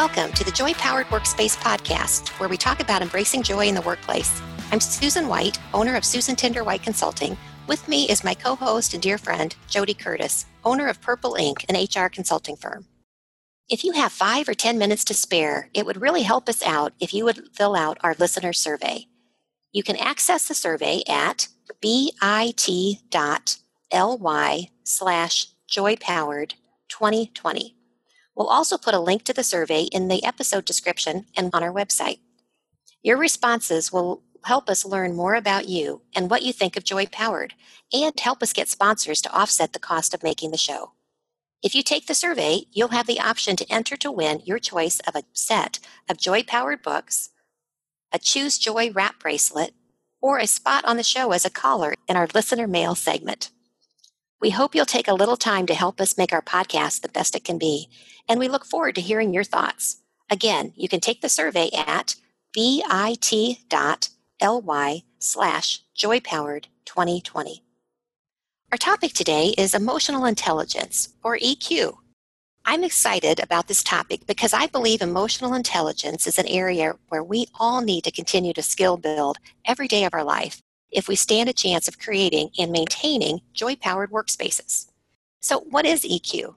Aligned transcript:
Welcome 0.00 0.32
to 0.32 0.44
the 0.44 0.50
Joy 0.50 0.72
Powered 0.72 1.08
Workspace 1.08 1.58
podcast, 1.58 2.30
where 2.40 2.48
we 2.48 2.56
talk 2.56 2.80
about 2.80 3.02
embracing 3.02 3.42
joy 3.42 3.66
in 3.66 3.74
the 3.74 3.82
workplace. 3.82 4.40
I'm 4.72 4.80
Susan 4.80 5.28
White, 5.28 5.58
owner 5.74 5.94
of 5.94 6.06
Susan 6.06 6.34
Tinder 6.36 6.64
White 6.64 6.82
Consulting. 6.82 7.36
With 7.66 7.86
me 7.86 8.08
is 8.08 8.24
my 8.24 8.32
co 8.32 8.54
host 8.54 8.94
and 8.94 9.02
dear 9.02 9.18
friend, 9.18 9.54
JoDee 9.68 9.98
Curtis, 9.98 10.46
owner 10.64 10.88
of 10.88 11.02
Purple 11.02 11.34
Ink, 11.34 11.66
an 11.68 11.76
HR 11.76 12.08
consulting 12.08 12.56
firm. 12.56 12.86
If 13.68 13.84
you 13.84 13.92
have 13.92 14.10
five 14.10 14.48
or 14.48 14.54
10 14.54 14.78
minutes 14.78 15.04
to 15.04 15.12
spare, 15.12 15.68
it 15.74 15.84
would 15.84 16.00
really 16.00 16.22
help 16.22 16.48
us 16.48 16.62
out 16.62 16.94
if 16.98 17.12
you 17.12 17.26
would 17.26 17.54
fill 17.54 17.76
out 17.76 17.98
our 18.02 18.14
listener 18.18 18.54
survey. 18.54 19.06
You 19.70 19.82
can 19.82 19.96
access 19.96 20.48
the 20.48 20.54
survey 20.54 21.02
at 21.10 21.48
bit.ly 21.82 22.22
slash 24.82 25.46
joypowered 25.70 26.52
2020. 26.88 27.76
We'll 28.34 28.48
also 28.48 28.78
put 28.78 28.94
a 28.94 29.00
link 29.00 29.24
to 29.24 29.32
the 29.32 29.44
survey 29.44 29.82
in 29.84 30.08
the 30.08 30.24
episode 30.24 30.64
description 30.64 31.26
and 31.36 31.50
on 31.52 31.62
our 31.62 31.72
website. 31.72 32.18
Your 33.02 33.16
responses 33.16 33.92
will 33.92 34.22
help 34.44 34.68
us 34.68 34.84
learn 34.84 35.14
more 35.16 35.34
about 35.34 35.68
you 35.68 36.02
and 36.14 36.30
what 36.30 36.42
you 36.42 36.52
think 36.52 36.76
of 36.76 36.84
Joy 36.84 37.06
Powered 37.06 37.54
and 37.92 38.18
help 38.18 38.42
us 38.42 38.52
get 38.52 38.68
sponsors 38.68 39.20
to 39.22 39.32
offset 39.32 39.72
the 39.72 39.78
cost 39.78 40.14
of 40.14 40.22
making 40.22 40.50
the 40.50 40.56
show. 40.56 40.92
If 41.62 41.74
you 41.74 41.82
take 41.82 42.06
the 42.06 42.14
survey, 42.14 42.62
you'll 42.72 42.88
have 42.88 43.06
the 43.06 43.20
option 43.20 43.54
to 43.56 43.70
enter 43.70 43.96
to 43.98 44.10
win 44.10 44.40
your 44.44 44.58
choice 44.58 45.00
of 45.00 45.14
a 45.14 45.24
set 45.34 45.78
of 46.08 46.16
Joy 46.16 46.42
Powered 46.42 46.82
books, 46.82 47.30
a 48.12 48.18
Choose 48.18 48.56
Joy 48.56 48.90
wrap 48.90 49.18
bracelet, 49.18 49.74
or 50.22 50.38
a 50.38 50.46
spot 50.46 50.84
on 50.86 50.96
the 50.96 51.02
show 51.02 51.32
as 51.32 51.44
a 51.44 51.50
caller 51.50 51.94
in 52.08 52.16
our 52.16 52.28
listener 52.34 52.66
mail 52.66 52.94
segment. 52.94 53.50
We 54.40 54.50
hope 54.50 54.74
you'll 54.74 54.86
take 54.86 55.06
a 55.06 55.12
little 55.14 55.36
time 55.36 55.66
to 55.66 55.74
help 55.74 56.00
us 56.00 56.16
make 56.16 56.32
our 56.32 56.40
podcast 56.40 57.02
the 57.02 57.10
best 57.10 57.36
it 57.36 57.44
can 57.44 57.58
be, 57.58 57.90
and 58.26 58.40
we 58.40 58.48
look 58.48 58.64
forward 58.64 58.94
to 58.94 59.02
hearing 59.02 59.34
your 59.34 59.44
thoughts. 59.44 59.98
Again, 60.30 60.72
you 60.76 60.88
can 60.88 61.00
take 61.00 61.20
the 61.20 61.28
survey 61.28 61.68
at 61.74 62.16
bit.ly 62.54 63.62
slash 65.18 65.82
joypowered 65.94 66.64
2020. 66.86 67.62
Our 68.72 68.78
topic 68.78 69.12
today 69.12 69.52
is 69.58 69.74
emotional 69.74 70.24
intelligence, 70.24 71.10
or 71.22 71.36
EQ. 71.36 71.98
I'm 72.64 72.82
excited 72.82 73.40
about 73.40 73.68
this 73.68 73.84
topic 73.84 74.26
because 74.26 74.54
I 74.54 74.68
believe 74.68 75.02
emotional 75.02 75.52
intelligence 75.52 76.26
is 76.26 76.38
an 76.38 76.46
area 76.46 76.94
where 77.08 77.22
we 77.22 77.46
all 77.58 77.82
need 77.82 78.04
to 78.04 78.10
continue 78.10 78.54
to 78.54 78.62
skill 78.62 78.96
build 78.96 79.36
every 79.66 79.86
day 79.88 80.04
of 80.04 80.14
our 80.14 80.24
life 80.24 80.62
if 80.90 81.08
we 81.08 81.16
stand 81.16 81.48
a 81.48 81.54
chance 81.54 81.88
of 81.88 81.98
creating 81.98 82.50
and 82.58 82.72
maintaining 82.72 83.40
joy 83.52 83.76
powered 83.76 84.10
workspaces. 84.10 84.88
So, 85.40 85.60
what 85.60 85.86
is 85.86 86.04
EQ? 86.04 86.54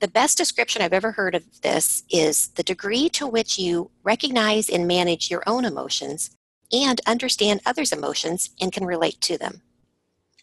The 0.00 0.08
best 0.08 0.38
description 0.38 0.80
I've 0.80 0.92
ever 0.92 1.12
heard 1.12 1.34
of 1.34 1.60
this 1.62 2.04
is 2.10 2.48
the 2.48 2.62
degree 2.62 3.08
to 3.10 3.26
which 3.26 3.58
you 3.58 3.90
recognize 4.04 4.68
and 4.68 4.86
manage 4.86 5.30
your 5.30 5.42
own 5.46 5.64
emotions 5.64 6.30
and 6.72 7.00
understand 7.06 7.62
others' 7.66 7.92
emotions 7.92 8.50
and 8.60 8.72
can 8.72 8.84
relate 8.84 9.20
to 9.22 9.38
them. 9.38 9.62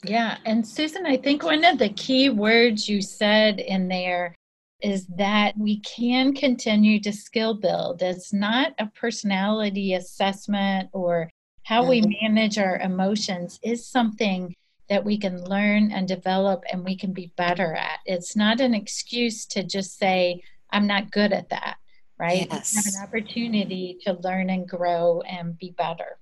Yeah, 0.03 0.37
and 0.45 0.67
Susan, 0.67 1.05
I 1.05 1.17
think 1.17 1.43
one 1.43 1.63
of 1.63 1.79
the 1.79 1.89
key 1.89 2.29
words 2.29 2.87
you 2.89 3.01
said 3.01 3.59
in 3.59 3.87
there 3.87 4.35
is 4.81 5.07
that 5.07 5.57
we 5.57 5.79
can 5.79 6.33
continue 6.33 6.99
to 7.01 7.11
skill 7.11 7.53
build. 7.53 8.01
It's 8.01 8.33
not 8.33 8.73
a 8.77 8.87
personality 8.87 9.93
assessment 9.93 10.89
or 10.91 11.29
how 11.65 11.83
we 11.83 11.99
mm-hmm. 11.99 12.11
manage 12.21 12.57
our 12.59 12.77
emotions 12.77 13.59
is 13.63 13.87
something 13.87 14.55
that 14.87 15.03
we 15.03 15.17
can 15.17 15.43
learn 15.45 15.91
and 15.91 16.07
develop 16.07 16.63
and 16.71 16.85
we 16.85 16.95
can 16.95 17.11
be 17.11 17.31
better 17.37 17.73
at. 17.73 17.99
It's 18.05 18.35
not 18.35 18.59
an 18.61 18.75
excuse 18.75 19.47
to 19.47 19.63
just 19.63 19.97
say, 19.97 20.43
I'm 20.69 20.85
not 20.85 21.11
good 21.11 21.33
at 21.33 21.49
that, 21.49 21.77
right? 22.19 22.47
Yes. 22.51 22.75
have 22.75 22.85
an 22.85 23.01
opportunity 23.01 23.97
to 24.05 24.13
learn 24.13 24.51
and 24.51 24.69
grow 24.69 25.21
and 25.21 25.57
be 25.57 25.71
better. 25.71 26.19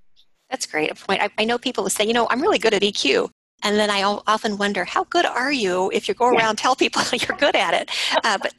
That's 0.48 0.64
great. 0.64 0.90
A 0.90 0.94
point. 0.94 1.20
I, 1.20 1.28
I 1.36 1.44
know 1.44 1.58
people 1.58 1.84
will 1.84 1.90
say, 1.90 2.06
you 2.06 2.14
know, 2.14 2.26
I'm 2.30 2.40
really 2.40 2.58
good 2.58 2.72
at 2.72 2.80
EQ. 2.80 3.28
And 3.62 3.78
then 3.78 3.90
I 3.90 4.02
often 4.02 4.58
wonder, 4.58 4.84
how 4.84 5.04
good 5.04 5.24
are 5.24 5.50
you 5.50 5.90
if 5.94 6.06
you 6.06 6.14
go 6.14 6.28
around 6.28 6.50
and 6.50 6.58
tell 6.58 6.76
people 6.76 7.02
you're 7.12 7.36
good 7.38 7.56
at 7.56 7.72
it? 7.72 7.90
Uh, 8.22 8.38
but 8.38 8.54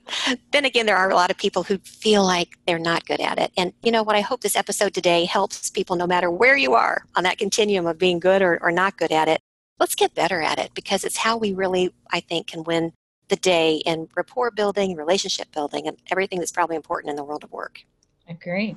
then 0.51 0.65
again, 0.65 0.87
there 0.87 0.97
are 0.97 1.09
a 1.11 1.15
lot 1.15 1.29
of 1.29 1.37
people 1.37 1.61
who 1.63 1.77
feel 1.79 2.25
like 2.25 2.57
they're 2.65 2.79
not 2.79 3.05
good 3.05 3.21
at 3.21 3.37
it. 3.37 3.51
And 3.55 3.73
you 3.83 3.91
know 3.91 4.01
what? 4.01 4.15
I 4.15 4.21
hope 4.21 4.41
this 4.41 4.55
episode 4.55 4.93
today 4.93 5.25
helps 5.25 5.69
people, 5.69 5.95
no 5.95 6.07
matter 6.07 6.31
where 6.31 6.57
you 6.57 6.73
are 6.73 7.03
on 7.15 7.23
that 7.23 7.37
continuum 7.37 7.85
of 7.85 7.99
being 7.99 8.19
good 8.19 8.41
or, 8.41 8.57
or 8.63 8.71
not 8.71 8.97
good 8.97 9.11
at 9.11 9.27
it. 9.27 9.39
Let's 9.79 9.95
get 9.95 10.15
better 10.15 10.41
at 10.41 10.57
it 10.57 10.71
because 10.73 11.03
it's 11.03 11.17
how 11.17 11.37
we 11.37 11.53
really, 11.53 11.93
I 12.11 12.19
think, 12.19 12.47
can 12.47 12.63
win 12.63 12.93
the 13.27 13.35
day 13.35 13.81
in 13.85 14.07
rapport 14.15 14.49
building, 14.49 14.95
relationship 14.95 15.51
building, 15.51 15.87
and 15.87 15.97
everything 16.09 16.39
that's 16.39 16.51
probably 16.51 16.75
important 16.75 17.09
in 17.09 17.15
the 17.15 17.23
world 17.23 17.43
of 17.43 17.51
work. 17.51 17.83
Agree 18.27 18.75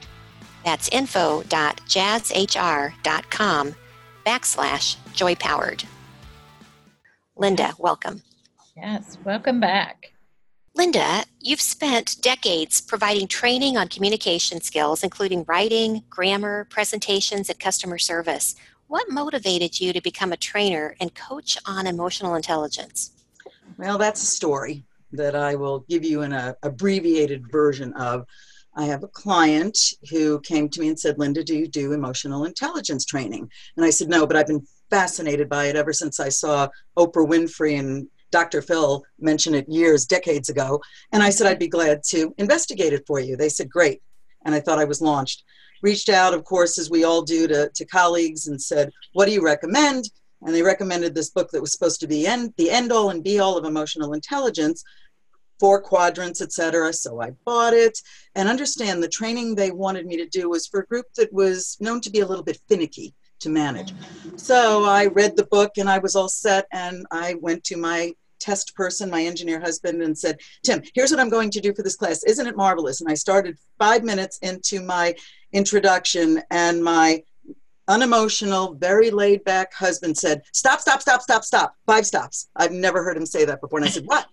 That's 0.63 0.87
info.jazzhr.com 0.89 3.75
backslash 4.25 4.95
joypowered. 5.13 5.83
Linda, 7.35 7.73
welcome. 7.79 8.21
Yes, 8.77 9.17
welcome 9.23 9.59
back. 9.59 10.13
Linda, 10.75 11.23
you've 11.39 11.61
spent 11.61 12.21
decades 12.21 12.79
providing 12.79 13.27
training 13.27 13.77
on 13.77 13.87
communication 13.87 14.61
skills, 14.61 15.03
including 15.03 15.43
writing, 15.47 16.03
grammar, 16.09 16.67
presentations, 16.69 17.49
and 17.49 17.59
customer 17.59 17.97
service. 17.97 18.55
What 18.87 19.09
motivated 19.09 19.79
you 19.79 19.93
to 19.93 20.01
become 20.01 20.31
a 20.31 20.37
trainer 20.37 20.95
and 20.99 21.13
coach 21.15 21.57
on 21.65 21.87
emotional 21.87 22.35
intelligence? 22.35 23.11
Well, 23.77 23.97
that's 23.97 24.21
a 24.21 24.27
story 24.27 24.83
that 25.11 25.35
I 25.35 25.55
will 25.55 25.79
give 25.89 26.03
you 26.03 26.21
in 26.21 26.33
an 26.33 26.39
uh, 26.39 26.53
abbreviated 26.63 27.51
version 27.51 27.93
of. 27.93 28.25
I 28.75 28.85
have 28.85 29.03
a 29.03 29.07
client 29.07 29.77
who 30.09 30.39
came 30.41 30.67
to 30.69 30.79
me 30.79 30.87
and 30.89 30.99
said, 30.99 31.19
Linda, 31.19 31.43
do 31.43 31.55
you 31.55 31.67
do 31.67 31.93
emotional 31.93 32.45
intelligence 32.45 33.05
training? 33.05 33.49
And 33.77 33.85
I 33.85 33.91
said, 33.91 34.09
no, 34.09 34.25
but 34.25 34.35
I've 34.35 34.47
been 34.47 34.65
fascinated 34.89 35.49
by 35.49 35.65
it 35.65 35.75
ever 35.75 35.93
since 35.93 36.19
I 36.19 36.29
saw 36.29 36.67
Oprah 36.97 37.27
Winfrey 37.27 37.79
and 37.79 38.07
Dr. 38.31 38.61
Phil 38.61 39.03
mention 39.19 39.53
it 39.53 39.69
years, 39.69 40.05
decades 40.05 40.49
ago. 40.49 40.81
And 41.11 41.21
I 41.21 41.29
said, 41.29 41.47
I'd 41.47 41.59
be 41.59 41.67
glad 41.67 42.01
to 42.09 42.33
investigate 42.37 42.93
it 42.93 43.05
for 43.05 43.19
you. 43.19 43.37
They 43.37 43.49
said, 43.49 43.69
great. 43.69 44.01
And 44.45 44.53
I 44.55 44.59
thought 44.59 44.79
I 44.79 44.85
was 44.85 45.01
launched. 45.01 45.43
Reached 45.83 46.09
out, 46.09 46.33
of 46.33 46.43
course, 46.43 46.79
as 46.79 46.89
we 46.89 47.03
all 47.03 47.21
do, 47.21 47.47
to, 47.47 47.69
to 47.73 47.85
colleagues 47.85 48.47
and 48.47 48.61
said, 48.61 48.89
What 49.13 49.25
do 49.25 49.33
you 49.33 49.43
recommend? 49.43 50.09
And 50.41 50.55
they 50.55 50.61
recommended 50.61 51.13
this 51.13 51.29
book 51.29 51.51
that 51.51 51.61
was 51.61 51.71
supposed 51.71 51.99
to 52.01 52.07
be 52.07 52.25
end, 52.25 52.53
the 52.57 52.69
end 52.69 52.91
all 52.91 53.09
and 53.09 53.23
be 53.23 53.39
all 53.39 53.57
of 53.57 53.65
emotional 53.65 54.13
intelligence, 54.13 54.83
four 55.63 55.79
quadrants, 55.79 56.41
etc. 56.41 56.91
So 56.91 57.21
I 57.21 57.29
bought 57.45 57.71
it 57.71 57.97
and 58.35 58.49
understand 58.49 59.01
the 59.01 59.07
training 59.07 59.55
they 59.55 59.71
wanted 59.71 60.05
me 60.05 60.17
to 60.17 60.27
do 60.27 60.49
was 60.49 60.67
for 60.67 60.81
a 60.81 60.85
group 60.85 61.05
that 61.15 61.31
was 61.31 61.77
known 61.79 62.01
to 62.01 62.09
be 62.09 62.19
a 62.19 62.25
little 62.25 62.43
bit 62.43 62.59
finicky 62.67 63.13
to 63.39 63.49
manage. 63.49 63.93
So 64.35 64.83
I 64.83 65.05
read 65.05 65.37
the 65.37 65.45
book 65.45 65.77
and 65.77 65.89
I 65.89 65.99
was 65.99 66.17
all 66.17 66.27
set 66.27 66.67
and 66.73 67.05
I 67.11 67.35
went 67.35 67.63
to 67.65 67.77
my 67.77 68.11
test 68.41 68.75
person, 68.75 69.09
my 69.09 69.23
engineer 69.23 69.61
husband, 69.61 70.01
and 70.01 70.17
said, 70.17 70.37
Tim, 70.63 70.81
here's 70.95 71.11
what 71.11 71.21
I'm 71.21 71.29
going 71.29 71.49
to 71.51 71.61
do 71.61 71.73
for 71.73 71.81
this 71.81 71.95
class. 71.95 72.25
Isn't 72.25 72.47
it 72.47 72.57
marvelous? 72.57 72.99
And 72.99 73.09
I 73.09 73.13
started 73.13 73.57
five 73.79 74.03
minutes 74.03 74.39
into 74.39 74.81
my 74.81 75.15
introduction, 75.53 76.41
and 76.51 76.83
my 76.83 77.23
unemotional, 77.87 78.73
very 78.73 79.11
laid 79.11 79.45
back 79.45 79.73
husband 79.73 80.17
said, 80.17 80.41
Stop, 80.51 80.81
stop, 80.81 81.01
stop, 81.01 81.21
stop, 81.21 81.45
stop. 81.45 81.73
Five 81.85 82.05
stops. 82.05 82.49
I've 82.53 82.73
never 82.73 83.01
heard 83.01 83.15
him 83.15 83.25
say 83.25 83.45
that 83.45 83.61
before. 83.61 83.79
And 83.79 83.87
I 83.87 83.91
said, 83.91 84.03
What? 84.05 84.27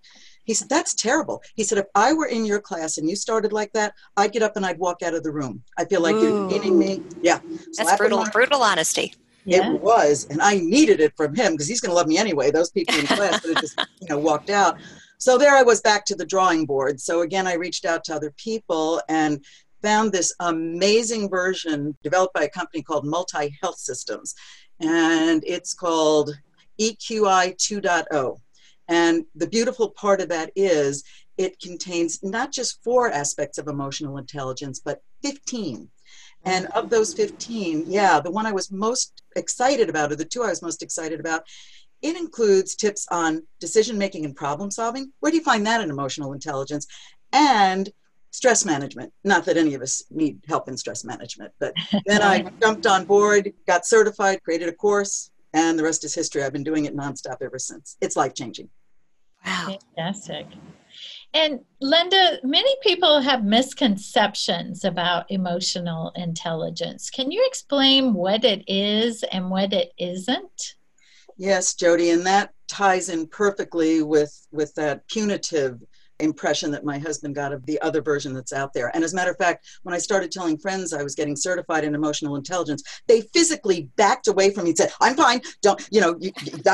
He 0.51 0.55
said, 0.55 0.69
That's 0.69 0.95
terrible. 0.95 1.45
He 1.55 1.63
said, 1.63 1.79
If 1.79 1.87
I 1.95 2.13
were 2.13 2.27
in 2.27 2.45
your 2.45 2.61
class 2.61 2.99
and 2.99 3.09
you 3.09 3.15
started 3.15 3.53
like 3.53 3.73
that, 3.75 3.95
I'd 4.17 4.33
get 4.33 4.43
up 4.43 4.57
and 4.57 4.67
I'd 4.67 4.81
walk 4.81 5.01
out 5.01 5.15
of 5.15 5.23
the 5.23 5.31
room. 5.31 5.63
I 5.79 5.85
feel 5.85 6.01
like 6.01 6.17
Ooh. 6.17 6.23
you're 6.23 6.49
beating 6.49 6.77
me. 6.77 7.03
Yeah. 7.23 7.39
That's 7.77 7.97
brutal, 7.97 8.19
my- 8.19 8.31
brutal 8.31 8.61
honesty. 8.61 9.15
Yeah. 9.45 9.75
It 9.75 9.81
was, 9.81 10.27
and 10.29 10.43
I 10.43 10.57
needed 10.57 10.99
it 10.99 11.13
from 11.17 11.37
him 11.37 11.53
because 11.53 11.69
he's 11.69 11.81
going 11.81 11.91
to 11.91 11.95
love 11.95 12.09
me 12.09 12.19
anyway. 12.19 12.51
Those 12.51 12.71
people 12.73 12.97
in 12.97 13.07
class 13.07 13.41
that 13.43 13.61
just, 13.61 13.81
you 14.01 14.09
know, 14.09 14.19
walked 14.19 14.51
out. 14.51 14.77
So 15.19 15.39
there 15.39 15.55
I 15.55 15.63
was 15.63 15.81
back 15.83 16.05
to 16.07 16.17
the 16.17 16.27
drawing 16.27 16.67
board. 16.67 17.01
So 17.01 17.21
again, 17.21 17.47
I 17.47 17.55
reached 17.55 17.85
out 17.85 18.03
to 18.07 18.15
other 18.17 18.33
people 18.37 19.01
and 19.09 19.45
found 19.83 20.11
this 20.11 20.35
amazing 20.41 21.31
version 21.31 21.97
developed 22.03 22.35
by 22.35 22.43
a 22.43 22.51
company 22.51 22.83
called 22.83 23.07
Multi 23.07 23.57
Health 23.63 23.79
Systems, 23.79 24.35
and 24.81 25.45
it's 25.47 25.75
called 25.75 26.37
EQI 26.81 27.55
2.0. 27.55 28.41
And 28.91 29.25
the 29.37 29.47
beautiful 29.47 29.91
part 29.91 30.21
of 30.21 30.29
that 30.29 30.51
is 30.57 31.05
it 31.39 31.61
contains 31.61 32.19
not 32.23 32.53
just 32.53 32.83
four 32.83 33.11
aspects 33.11 33.57
of 33.57 33.69
emotional 33.69 34.19
intelligence, 34.19 34.81
but 34.85 35.01
15. 35.23 35.89
And 36.45 36.67
of 36.67 36.91
those 36.91 37.15
15, 37.15 37.85
yeah, 37.87 38.19
the 38.19 38.33
one 38.33 38.47
I 38.47 38.53
was 38.53 38.73
most 38.73 39.23
excited 39.37 39.89
about, 39.89 40.11
or 40.11 40.17
the 40.17 40.25
two 40.25 40.43
I 40.43 40.49
was 40.49 40.61
most 40.61 40.83
excited 40.83 41.21
about, 41.21 41.45
it 42.03 42.17
includes 42.17 42.75
tips 42.75 43.07
on 43.11 43.47
decision 43.61 43.97
making 43.97 44.25
and 44.25 44.35
problem 44.35 44.71
solving. 44.71 45.13
Where 45.21 45.31
do 45.31 45.39
you 45.39 45.45
find 45.45 45.65
that 45.67 45.81
in 45.81 45.91
emotional 45.91 46.33
intelligence? 46.33 46.87
And 47.33 47.89
stress 48.33 48.65
management. 48.65 49.13
Not 49.23 49.45
that 49.45 49.57
any 49.57 49.75
of 49.75 49.83
us 49.83 50.03
need 50.11 50.41
help 50.49 50.69
in 50.69 50.77
stress 50.77 51.05
management, 51.05 51.53
but 51.61 51.75
then 52.07 52.23
I 52.23 52.51
jumped 52.61 52.87
on 52.87 53.05
board, 53.05 53.53
got 53.67 53.87
certified, 53.87 54.43
created 54.43 54.69
a 54.69 54.73
course, 54.73 55.31
and 55.53 55.79
the 55.79 55.83
rest 55.85 56.05
is 56.05 56.15
history. 56.15 56.43
I've 56.43 56.53
been 56.53 56.65
doing 56.65 56.87
it 56.87 56.97
nonstop 56.97 57.37
ever 57.41 57.59
since. 57.59 57.97
It's 58.01 58.17
life 58.17 58.35
changing. 58.35 58.69
Wow. 59.45 59.77
Fantastic. 59.97 60.47
And 61.33 61.61
Linda, 61.81 62.39
many 62.43 62.75
people 62.83 63.21
have 63.21 63.45
misconceptions 63.45 64.85
about 64.85 65.31
emotional 65.31 66.13
intelligence. 66.17 67.09
Can 67.09 67.31
you 67.31 67.45
explain 67.47 68.15
what 68.15 68.45
it 68.45 68.65
is 68.67 69.23
and 69.23 69.51
what 69.51 69.73
it 69.73 69.93
isn't? 69.99 70.75
Yes, 71.37 71.75
JoDee, 71.75 72.13
and 72.13 72.27
that 72.27 72.51
ties 72.69 73.09
in 73.09 73.27
perfectly 73.27 74.03
with 74.03 74.47
with 74.53 74.75
that 74.75 75.07
punitive 75.09 75.81
impression 76.21 76.71
that 76.71 76.85
my 76.85 76.99
husband 76.99 77.35
got 77.35 77.53
of 77.53 77.65
the 77.67 77.81
other 77.81 78.03
version 78.03 78.33
that's 78.33 78.53
out 78.53 78.73
there. 78.73 78.91
And 78.95 79.05
as 79.05 79.13
a 79.13 79.17
matter 79.17 79.31
of 79.31 79.39
fact, 79.39 79.67
when 79.83 79.95
I 79.95 79.99
started 79.99 80.31
telling 80.31 80.59
friends 80.59 80.93
I 80.93 81.03
was 81.03 81.15
getting 81.15 81.37
certified 81.37 81.85
in 81.85 81.95
emotional 81.95 82.37
intelligence, 82.37 82.83
they 83.07 83.23
physically 83.33 83.89
backed 83.97 84.29
away 84.29 84.51
from 84.51 84.65
me 84.65 84.71
and 84.71 84.79
said, 84.79 84.93
I'm 85.01 85.17
fine. 85.17 85.41
Don't, 85.63 85.81
you 85.91 86.01
know, 86.01 86.17
you, 86.21 86.33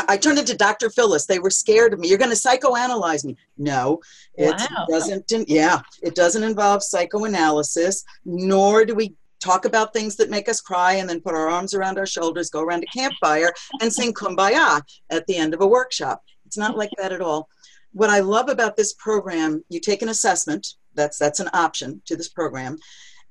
I 0.08 0.16
turned 0.16 0.38
into 0.38 0.56
Dr. 0.56 0.90
Phyllis. 0.90 1.26
They 1.26 1.38
were 1.38 1.50
scared 1.50 1.92
of 1.92 1.98
me. 1.98 2.08
You're 2.08 2.18
going 2.18 2.30
to 2.30 2.36
psychoanalyze 2.36 3.24
me. 3.24 3.36
No, 3.58 4.00
it 4.34 4.54
wow. 4.58 4.86
doesn't. 4.88 5.32
Yeah, 5.48 5.80
it 6.02 6.14
doesn't 6.14 6.42
involve 6.42 6.82
psychoanalysis, 6.82 8.04
nor 8.24 8.84
do 8.84 8.94
we 8.94 9.14
talk 9.40 9.64
about 9.64 9.92
things 9.92 10.16
that 10.16 10.30
make 10.30 10.48
us 10.48 10.60
cry 10.60 10.94
and 10.94 11.08
then 11.08 11.20
put 11.20 11.34
our 11.34 11.48
arms 11.48 11.74
around 11.74 11.98
our 11.98 12.06
shoulders, 12.06 12.50
go 12.50 12.62
around 12.62 12.82
a 12.82 12.98
campfire 12.98 13.52
and 13.80 13.92
sing 13.92 14.12
kumbaya 14.12 14.82
at 15.10 15.26
the 15.26 15.36
end 15.36 15.54
of 15.54 15.60
a 15.60 15.66
workshop. 15.66 16.22
It's 16.46 16.56
not 16.56 16.76
like 16.76 16.90
that 16.98 17.12
at 17.12 17.20
all 17.20 17.48
what 17.96 18.10
I 18.10 18.20
love 18.20 18.50
about 18.50 18.76
this 18.76 18.92
program, 18.92 19.64
you 19.70 19.80
take 19.80 20.02
an 20.02 20.10
assessment, 20.10 20.74
that's 20.94 21.16
that's 21.16 21.40
an 21.40 21.48
option 21.54 22.02
to 22.04 22.14
this 22.14 22.28
program, 22.28 22.76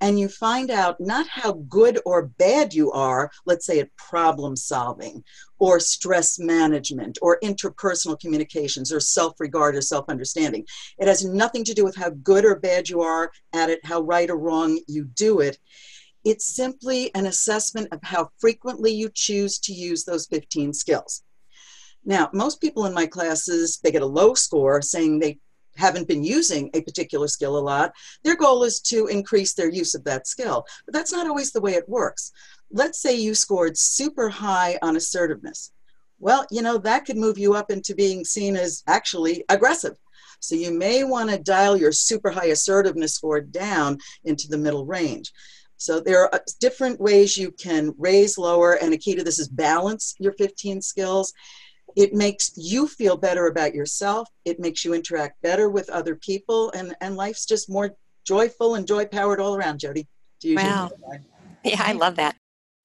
and 0.01 0.19
you 0.19 0.27
find 0.27 0.71
out 0.71 0.99
not 0.99 1.27
how 1.27 1.53
good 1.69 1.99
or 2.03 2.25
bad 2.39 2.73
you 2.73 2.91
are, 2.91 3.29
let's 3.45 3.67
say 3.67 3.79
at 3.79 3.95
problem 3.95 4.55
solving 4.55 5.23
or 5.59 5.79
stress 5.79 6.39
management 6.39 7.19
or 7.21 7.39
interpersonal 7.43 8.19
communications 8.19 8.91
or 8.91 8.99
self-regard 8.99 9.75
or 9.75 9.81
self-understanding. 9.81 10.65
It 10.97 11.07
has 11.07 11.23
nothing 11.23 11.63
to 11.65 11.75
do 11.75 11.85
with 11.85 11.95
how 11.95 12.09
good 12.09 12.43
or 12.43 12.55
bad 12.55 12.89
you 12.89 13.01
are 13.01 13.31
at 13.53 13.69
it, 13.69 13.85
how 13.85 14.01
right 14.01 14.31
or 14.31 14.37
wrong 14.37 14.79
you 14.87 15.05
do 15.05 15.41
it. 15.41 15.59
It's 16.23 16.55
simply 16.55 17.13
an 17.13 17.27
assessment 17.27 17.89
of 17.91 17.99
how 18.01 18.31
frequently 18.39 18.91
you 18.91 19.11
choose 19.13 19.59
to 19.59 19.73
use 19.73 20.05
those 20.05 20.25
15 20.25 20.73
skills. 20.73 21.21
Now, 22.05 22.29
most 22.33 22.61
people 22.61 22.85
in 22.85 22.93
my 22.93 23.07
classes, 23.07 23.79
they 23.83 23.91
get 23.91 24.03
a 24.03 24.07
low 24.07 24.35
score 24.35 24.81
saying 24.81 25.19
they 25.19 25.39
haven't 25.75 26.07
been 26.07 26.23
using 26.23 26.69
a 26.73 26.81
particular 26.81 27.27
skill 27.27 27.57
a 27.57 27.59
lot. 27.59 27.91
Their 28.23 28.35
goal 28.35 28.63
is 28.63 28.79
to 28.81 29.07
increase 29.07 29.53
their 29.53 29.69
use 29.69 29.93
of 29.95 30.03
that 30.05 30.27
skill. 30.27 30.65
But 30.85 30.93
that's 30.93 31.11
not 31.11 31.27
always 31.27 31.51
the 31.51 31.61
way 31.61 31.73
it 31.73 31.89
works. 31.89 32.31
Let's 32.71 33.01
say 33.01 33.15
you 33.15 33.35
scored 33.35 33.77
super 33.77 34.29
high 34.29 34.77
on 34.81 34.95
assertiveness. 34.95 35.71
Well, 36.19 36.45
you 36.49 36.61
know, 36.61 36.77
that 36.77 37.05
could 37.05 37.17
move 37.17 37.37
you 37.37 37.55
up 37.55 37.71
into 37.71 37.93
being 37.93 38.23
seen 38.23 38.55
as 38.55 38.83
actually 38.87 39.43
aggressive. 39.49 39.97
So 40.39 40.55
you 40.55 40.71
may 40.71 41.03
want 41.03 41.29
to 41.29 41.39
dial 41.39 41.75
your 41.75 41.91
super 41.91 42.29
high 42.29 42.47
assertiveness 42.47 43.15
score 43.15 43.41
down 43.41 43.97
into 44.23 44.47
the 44.47 44.57
middle 44.57 44.85
range. 44.85 45.31
So 45.77 45.99
there 45.99 46.21
are 46.23 46.33
uh, 46.33 46.39
different 46.59 47.01
ways 47.01 47.37
you 47.37 47.51
can 47.51 47.93
raise, 47.97 48.37
lower, 48.37 48.73
and 48.73 48.93
a 48.93 48.97
key 48.97 49.15
to 49.15 49.23
this 49.23 49.39
is 49.39 49.49
balance 49.49 50.15
your 50.19 50.31
15 50.33 50.81
skills 50.81 51.33
it 51.95 52.13
makes 52.13 52.51
you 52.55 52.87
feel 52.87 53.15
better 53.17 53.47
about 53.47 53.73
yourself. 53.73 54.27
It 54.43 54.59
makes 54.59 54.83
you 54.83 54.93
interact 54.93 55.41
better 55.41 55.69
with 55.69 55.89
other 55.89 56.15
people. 56.15 56.71
And 56.71 56.95
and 57.01 57.15
life's 57.15 57.45
just 57.45 57.69
more 57.69 57.95
joyful 58.25 58.75
and 58.75 58.87
joy 58.87 59.05
powered 59.05 59.39
all 59.39 59.55
around 59.55 59.79
JoDee. 59.79 60.07
Wow. 60.43 60.91
yeah 61.63 61.81
i 61.85 61.93
love 61.93 62.17
that. 62.17 62.35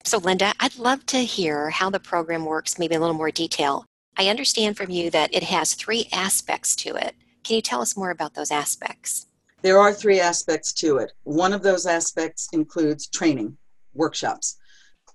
So 0.03 0.17
linda 0.17 0.53
i'd 0.61 0.77
love 0.77 1.05
to 1.07 1.17
hear 1.17 1.69
how 1.69 1.89
the 1.89 1.99
program 1.99 2.45
works 2.45 2.79
maybe 2.79 2.95
a 2.95 2.99
little 2.99 3.15
more 3.15 3.31
detail. 3.31 3.85
I 4.17 4.27
understand 4.27 4.77
from 4.77 4.89
you 4.89 5.09
that 5.11 5.33
it 5.33 5.43
has 5.43 5.73
three 5.73 6.07
aspects 6.11 6.75
to 6.77 6.95
it. 6.95 7.15
Can 7.43 7.55
you 7.55 7.61
tell 7.61 7.81
us 7.81 7.97
more 7.97 8.11
about 8.11 8.33
those 8.33 8.51
aspects? 8.51 9.27
There 9.61 9.79
are 9.79 9.93
three 9.93 10.19
aspects 10.19 10.73
to 10.73 10.97
it. 10.97 11.11
One 11.23 11.53
of 11.53 11.63
those 11.63 11.85
aspects 11.85 12.47
includes 12.51 13.07
training 13.07 13.57
workshops 13.93 14.57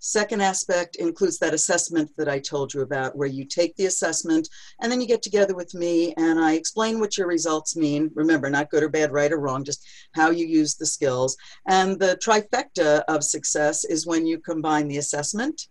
Second 0.07 0.41
aspect 0.41 0.95
includes 0.95 1.37
that 1.41 1.53
assessment 1.53 2.13
that 2.17 2.29
I 2.29 2.39
told 2.39 2.73
you 2.73 2.83
about, 2.83 3.17
where 3.17 3.27
you 3.27 3.45
take 3.45 3.75
the 3.75 3.87
assessment 3.87 4.49
and 4.81 4.91
then 4.91 5.01
you 5.01 5.07
get 5.09 5.21
together 5.21 5.57
with 5.57 5.75
me 5.75 6.15
and 6.17 6.39
I 6.39 6.53
explain 6.53 7.01
what 7.01 7.19
your 7.19 7.27
results 7.27 7.75
mean. 7.75 8.13
Remember, 8.15 8.49
not 8.49 8.71
good 8.71 8.85
or 8.85 8.89
bad, 8.89 9.11
right 9.11 9.33
or 9.33 9.41
wrong, 9.41 9.65
just 9.65 9.85
how 10.13 10.31
you 10.31 10.47
use 10.47 10.77
the 10.77 10.87
skills. 10.87 11.37
And 11.67 11.99
the 11.99 12.17
trifecta 12.25 13.03
of 13.09 13.25
success 13.25 13.85
is 13.85 14.07
when 14.07 14.29
you 14.29 14.39
combine 14.39 14.87
the 14.87 14.99
assessment 14.99 15.67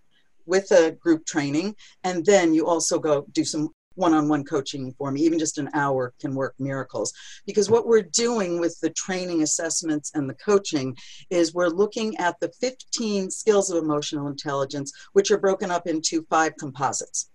with 0.46 0.70
a 0.72 0.92
group 0.92 1.26
training 1.26 1.74
and 2.04 2.26
then 2.26 2.54
you 2.54 2.68
also 2.68 3.00
go 3.00 3.26
do 3.32 3.46
some 3.46 3.70
one-on-one 3.96 4.44
coaching 4.44 4.94
for 4.98 5.12
me 5.12 5.22
even 5.22 5.40
just 5.40 5.58
an 5.58 5.70
hour 5.74 6.14
can 6.20 6.36
work 6.36 6.54
miracles. 6.60 7.14
Because 7.46 7.70
what 7.70 7.88
we're 7.88 8.02
doing 8.02 8.60
with 8.60 8.80
the 8.82 8.92
training 8.92 9.42
assessments 9.42 10.12
and 10.14 10.30
the 10.30 10.36
coaching 10.36 10.96
is 11.30 11.54
we're 11.54 11.68
looking 11.68 12.16
at 12.18 12.40
the 12.40 12.52
15 12.60 13.32
skills 13.32 13.70
of 13.70 13.84
emotional 13.84 14.28
intelligence 14.28 14.92
which 15.14 15.32
are 15.32 15.38
broken 15.38 15.72
up 15.72 15.88
into 15.88 16.26
five 16.30 16.54
composites. 16.58 17.30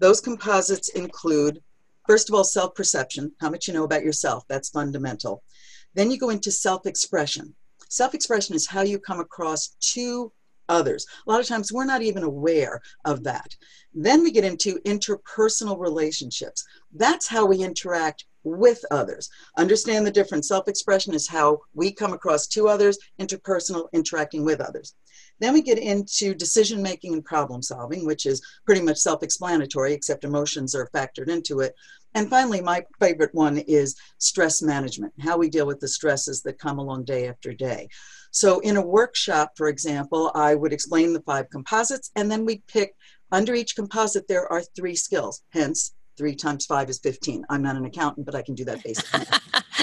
Those 0.00 0.20
composites 0.20 0.88
include 0.90 1.62
first 2.06 2.28
of 2.28 2.34
all 2.34 2.44
self-perception 2.44 3.32
how 3.40 3.50
much 3.50 3.68
you 3.68 3.74
know 3.74 3.84
about 3.84 4.04
yourself 4.04 4.44
that's 4.48 4.70
fundamental. 4.70 5.42
Then 5.94 6.10
you 6.10 6.18
go 6.18 6.30
into 6.30 6.50
self-expression. 6.50 7.54
Self-expression 7.88 8.54
is 8.54 8.66
how 8.66 8.82
you 8.82 8.98
come 8.98 9.20
across 9.20 9.76
to 9.80 10.32
others. 10.68 11.06
A 11.26 11.30
lot 11.30 11.40
of 11.40 11.46
times 11.46 11.72
we're 11.72 11.84
not 11.84 12.02
even 12.02 12.22
aware 12.22 12.80
of 13.04 13.24
that. 13.24 13.56
Then 13.94 14.22
we 14.22 14.30
get 14.30 14.44
into 14.44 14.80
interpersonal 14.86 15.78
relationships. 15.78 16.64
That's 16.92 17.26
how 17.26 17.46
we 17.46 17.58
interact 17.58 18.24
with 18.44 18.84
others. 18.90 19.28
Understand 19.56 20.06
the 20.06 20.10
difference. 20.10 20.48
Self 20.48 20.68
expression 20.68 21.14
is 21.14 21.28
how 21.28 21.60
we 21.74 21.92
come 21.92 22.12
across 22.12 22.46
to 22.48 22.68
others, 22.68 22.98
interpersonal, 23.20 23.88
interacting 23.92 24.44
with 24.44 24.60
others. 24.60 24.94
Then 25.40 25.52
we 25.52 25.62
get 25.62 25.78
into 25.78 26.34
decision 26.34 26.82
making 26.82 27.12
and 27.12 27.24
problem 27.24 27.62
solving, 27.62 28.06
which 28.06 28.26
is 28.26 28.42
pretty 28.64 28.80
much 28.80 28.98
self 28.98 29.22
explanatory, 29.22 29.92
except 29.92 30.24
emotions 30.24 30.74
are 30.74 30.90
factored 30.94 31.28
into 31.28 31.60
it. 31.60 31.74
And 32.14 32.30
finally, 32.30 32.60
my 32.60 32.84
favorite 33.00 33.34
one 33.34 33.58
is 33.58 33.94
stress 34.18 34.62
management, 34.62 35.12
how 35.20 35.36
we 35.36 35.50
deal 35.50 35.66
with 35.66 35.80
the 35.80 35.88
stresses 35.88 36.42
that 36.42 36.58
come 36.58 36.78
along 36.78 37.04
day 37.04 37.28
after 37.28 37.52
day. 37.52 37.88
So, 38.30 38.60
in 38.60 38.76
a 38.76 38.86
workshop, 38.86 39.52
for 39.56 39.68
example, 39.68 40.30
I 40.34 40.54
would 40.54 40.72
explain 40.72 41.12
the 41.12 41.22
five 41.22 41.50
composites, 41.50 42.10
and 42.16 42.30
then 42.30 42.44
we'd 42.44 42.66
pick 42.66 42.94
under 43.32 43.54
each 43.54 43.76
composite, 43.76 44.26
there 44.28 44.50
are 44.50 44.62
three 44.62 44.94
skills. 44.94 45.42
Hence, 45.50 45.94
three 46.16 46.34
times 46.34 46.66
five 46.66 46.88
is 46.88 46.98
15. 46.98 47.44
I'm 47.50 47.62
not 47.62 47.76
an 47.76 47.84
accountant, 47.84 48.26
but 48.26 48.34
I 48.34 48.42
can 48.42 48.54
do 48.54 48.64
that 48.64 48.82
basically. 48.82 49.26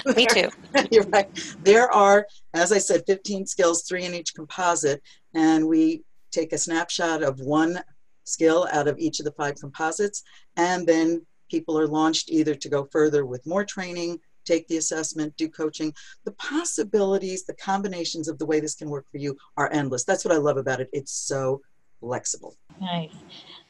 Me 0.15 0.25
too. 0.25 0.49
You're 0.91 1.07
right. 1.07 1.29
There 1.63 1.91
are, 1.91 2.27
as 2.53 2.71
I 2.71 2.79
said, 2.79 3.03
15 3.07 3.45
skills, 3.45 3.83
three 3.83 4.05
in 4.05 4.13
each 4.13 4.33
composite, 4.33 5.01
and 5.33 5.67
we 5.67 6.03
take 6.31 6.53
a 6.53 6.57
snapshot 6.57 7.23
of 7.23 7.39
one 7.39 7.79
skill 8.25 8.67
out 8.71 8.87
of 8.87 8.97
each 8.97 9.19
of 9.19 9.25
the 9.25 9.31
five 9.33 9.55
composites 9.59 10.23
and 10.57 10.87
then 10.87 11.25
people 11.49 11.77
are 11.77 11.87
launched 11.87 12.29
either 12.29 12.55
to 12.55 12.69
go 12.69 12.85
further 12.91 13.25
with 13.25 13.45
more 13.45 13.63
training, 13.63 14.19
take 14.45 14.67
the 14.67 14.77
assessment, 14.77 15.35
do 15.37 15.49
coaching. 15.49 15.93
The 16.23 16.31
possibilities, 16.33 17.45
the 17.45 17.55
combinations 17.55 18.27
of 18.27 18.37
the 18.37 18.45
way 18.45 18.59
this 18.59 18.75
can 18.75 18.89
work 18.89 19.05
for 19.11 19.17
you 19.17 19.35
are 19.57 19.71
endless. 19.71 20.03
That's 20.03 20.23
what 20.23 20.33
I 20.33 20.37
love 20.37 20.57
about 20.57 20.79
it. 20.79 20.89
It's 20.93 21.11
so 21.11 21.61
flexible. 21.99 22.55
Nice. 22.79 23.15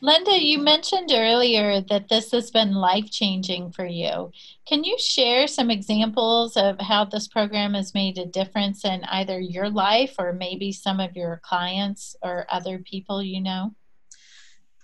Linda, 0.02 0.44
you 0.44 0.60
mentioned 0.60 1.12
earlier 1.14 1.82
that 1.82 2.10
this 2.10 2.32
has 2.32 2.52
been 2.52 2.74
life 2.74 3.10
changing 3.10 3.72
for 3.72 3.86
you. 3.86 4.32
Can 4.68 4.84
you 4.84 4.98
share 5.00 5.48
some 5.48 5.72
examples 5.72 6.58
of 6.58 6.80
how 6.82 7.06
this 7.06 7.28
program 7.28 7.76
has 7.76 7.94
made 7.94 8.18
a 8.18 8.26
difference 8.26 8.84
in 8.84 9.04
either 9.06 9.40
your 9.40 9.70
life 9.70 10.16
or 10.20 10.34
maybe 10.34 10.72
some 10.72 11.00
of 11.00 11.16
your 11.16 11.40
clients 11.44 12.16
or 12.22 12.46
other 12.50 12.80
people 12.80 13.24
you 13.24 13.42
know? 13.42 13.74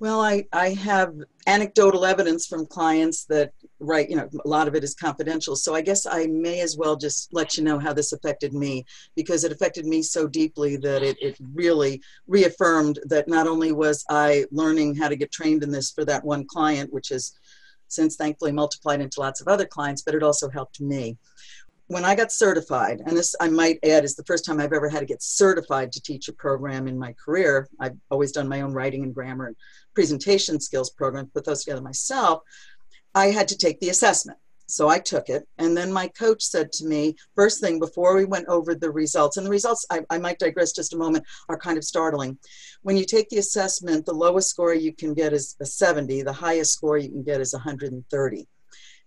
Well, 0.02 0.20
I, 0.20 0.46
I 0.52 0.70
have 0.70 1.14
anecdotal 1.46 2.06
evidence 2.06 2.48
from 2.48 2.66
clients 2.66 3.26
that, 3.26 3.52
right, 3.80 4.10
you 4.10 4.16
know, 4.16 4.28
a 4.44 4.48
lot 4.48 4.68
of 4.68 4.74
it 4.74 4.84
is 4.84 4.96
confidential. 4.96 5.56
So 5.56 5.76
I 5.76 5.82
guess 5.82 6.08
I 6.08 6.26
may 6.26 6.62
as 6.62 6.76
well 6.76 6.96
just 6.96 7.32
let 7.36 7.56
you 7.56 7.64
know 7.64 7.78
how 7.78 7.94
this 7.94 8.12
affected 8.12 8.52
me 8.52 8.84
because 9.16 9.44
it 9.44 9.52
affected 9.52 9.86
me 9.86 10.02
so 10.02 10.28
deeply 10.28 10.76
that 10.78 11.04
it, 11.04 11.18
it 11.22 11.38
really 11.54 12.02
reaffirmed 12.26 12.98
that 13.10 13.28
not 13.28 13.46
only 13.46 13.74
was 13.74 14.04
I 14.10 14.46
learning 14.50 14.96
how 14.96 15.08
to 15.08 15.16
get 15.16 15.32
trained 15.32 15.62
in 15.62 15.70
this 15.70 15.92
for 15.92 16.04
that 16.06 16.26
one 16.26 16.48
client, 16.48 16.92
which 16.92 17.10
has 17.10 17.34
since 17.88 18.16
thankfully 18.16 18.54
multiplied 18.54 19.02
into 19.02 19.20
lots 19.20 19.40
of 19.40 19.48
other 19.48 19.68
clients, 19.68 20.02
but 20.02 20.16
it 20.16 20.24
also 20.24 20.50
helped 20.50 20.82
me 20.82 21.16
when 21.92 22.06
I 22.06 22.16
got 22.16 22.32
certified, 22.32 23.02
and 23.06 23.18
this 23.18 23.36
I 23.42 23.50
might 23.50 23.80
add 23.84 24.06
is 24.06 24.16
the 24.16 24.24
first 24.24 24.46
time 24.46 24.62
I've 24.62 24.72
ever 24.72 24.88
had 24.88 25.02
to 25.02 25.06
get 25.06 25.22
certified 25.22 25.92
to 25.92 26.02
teach 26.02 26.30
a 26.30 26.34
program 26.34 26.88
in 26.88 26.98
my 26.98 27.14
career. 27.14 27.68
I've 27.82 27.98
always 28.10 28.32
done 28.32 28.48
my 28.48 28.62
own 28.62 28.72
writing 28.72 29.04
and 29.04 29.14
grammar 29.14 29.48
and 29.48 29.58
presentation 29.94 30.62
skills 30.62 30.90
program, 30.90 31.30
put 31.34 31.44
those 31.44 31.66
together 31.66 31.82
myself. 31.82 32.44
I 33.14 33.28
had 33.28 33.50
to 33.50 33.58
take 33.58 33.82
the 33.82 33.90
assessment. 33.90 34.40
So 34.68 34.88
I 34.88 35.00
took 35.00 35.28
it. 35.28 35.46
And 35.58 35.76
then 35.76 35.92
my 35.92 36.08
coach 36.08 36.44
said 36.44 36.72
to 36.74 36.86
me, 36.86 37.18
first 37.36 37.60
thing 37.60 37.78
before 37.78 38.16
we 38.16 38.24
went 38.24 38.48
over 38.48 38.74
the 38.74 38.90
results, 38.90 39.36
and 39.36 39.46
the 39.46 39.52
results, 39.52 39.86
I, 39.92 40.00
I 40.10 40.18
might 40.18 40.40
digress 40.40 40.72
just 40.72 40.94
a 40.94 40.98
moment, 40.98 41.26
are 41.50 41.58
kind 41.58 41.78
of 41.78 41.84
startling. 41.84 42.38
When 42.84 42.96
you 42.96 43.04
take 43.04 43.28
the 43.28 43.40
assessment, 43.40 44.06
the 44.06 44.14
lowest 44.14 44.50
score 44.50 44.74
you 44.74 44.94
can 44.96 45.14
get 45.14 45.34
is 45.34 45.58
a 45.60 45.66
70, 45.66 46.22
the 46.22 46.32
highest 46.32 46.72
score 46.72 46.98
you 46.98 47.10
can 47.10 47.24
get 47.24 47.42
is 47.42 47.52
130. 47.52 48.48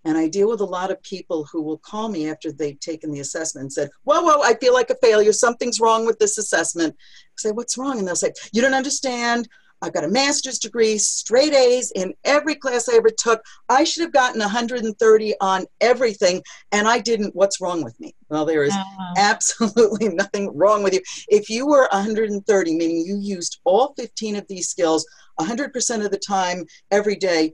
And 0.05 0.19
I 0.19 0.29
deal 0.29 0.49
with 0.49 0.61
a 0.61 0.67
lot 0.67 0.91
of 0.91 1.03
people 1.03 1.45
who 1.45 1.63
will 1.63 1.79
call 1.79 2.09
me 2.09 2.29
after 2.29 2.53
they've 2.53 2.79
taken 2.79 3.11
the 3.11 3.21
assessment 3.21 3.63
and 3.63 3.73
said, 3.73 3.91
Whoa, 4.05 4.23
whoa, 4.23 4.43
I 4.43 4.55
feel 4.55 4.75
like 4.75 4.91
a 4.91 4.97
failure. 5.03 5.33
Something's 5.33 5.81
wrong 5.81 6.05
with 6.07 6.19
this 6.19 6.39
assessment. 6.39 6.95
I 6.99 7.37
say, 7.37 7.51
What's 7.53 7.79
wrong? 7.79 7.99
And 7.99 8.07
they'll 8.07 8.17
say, 8.17 8.33
You 8.53 8.63
don't 8.63 8.75
understand. 8.75 9.49
I've 9.85 9.93
got 9.93 10.05
a 10.05 10.09
master's 10.09 10.59
degree, 10.59 10.97
straight 10.97 11.53
A's 11.53 11.91
in 11.95 12.15
every 12.25 12.55
class 12.55 12.89
I 12.89 12.97
ever 12.97 13.11
took. 13.11 13.43
I 13.69 13.85
should 13.85 14.03
have 14.03 14.13
gotten 14.13 14.41
130 14.41 15.35
on 15.41 15.67
everything, 15.81 16.43
and 16.73 16.89
I 16.89 17.01
didn't. 17.01 17.35
What's 17.35 17.61
wrong 17.61 17.85
with 17.85 17.99
me? 18.01 18.15
Well, 18.31 18.47
there 18.47 18.65
is 18.65 18.73
uh-huh. 18.73 19.15
absolutely 19.19 20.09
nothing 20.15 20.57
wrong 20.57 20.83
with 20.83 20.95
you. 20.95 21.03
If 21.29 21.51
you 21.51 21.67
were 21.67 21.87
130, 21.93 22.75
meaning 22.75 23.05
you 23.05 23.19
used 23.21 23.61
all 23.65 23.93
15 23.99 24.37
of 24.37 24.47
these 24.49 24.69
skills 24.69 25.07
100% 25.39 26.05
of 26.05 26.11
the 26.11 26.19
time 26.19 26.65
every 26.91 27.17
day, 27.17 27.53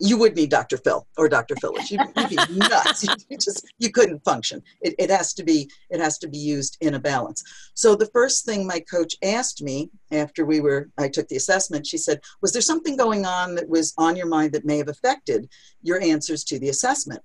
you 0.00 0.16
would 0.16 0.34
need 0.34 0.50
Dr. 0.50 0.78
Phil 0.78 1.06
or 1.16 1.28
Dr. 1.28 1.54
Phyllis. 1.56 1.90
You'd, 1.90 2.00
you'd 2.16 2.28
be 2.28 2.36
nuts. 2.56 3.04
You 3.28 3.36
just 3.36 3.66
you 3.78 3.90
couldn't 3.90 4.24
function. 4.24 4.62
It, 4.80 4.94
it 4.98 5.10
has 5.10 5.34
to 5.34 5.44
be 5.44 5.70
it 5.90 6.00
has 6.00 6.18
to 6.18 6.28
be 6.28 6.38
used 6.38 6.78
in 6.80 6.94
a 6.94 6.98
balance. 6.98 7.42
So 7.74 7.94
the 7.94 8.06
first 8.06 8.44
thing 8.44 8.66
my 8.66 8.80
coach 8.80 9.14
asked 9.22 9.62
me 9.62 9.90
after 10.10 10.44
we 10.44 10.60
were 10.60 10.88
I 10.98 11.08
took 11.08 11.28
the 11.28 11.36
assessment, 11.36 11.86
she 11.86 11.98
said, 11.98 12.20
"Was 12.40 12.52
there 12.52 12.62
something 12.62 12.96
going 12.96 13.26
on 13.26 13.54
that 13.56 13.68
was 13.68 13.92
on 13.98 14.16
your 14.16 14.26
mind 14.26 14.52
that 14.52 14.64
may 14.64 14.78
have 14.78 14.88
affected 14.88 15.48
your 15.82 16.00
answers 16.02 16.44
to 16.44 16.58
the 16.58 16.70
assessment?" 16.70 17.22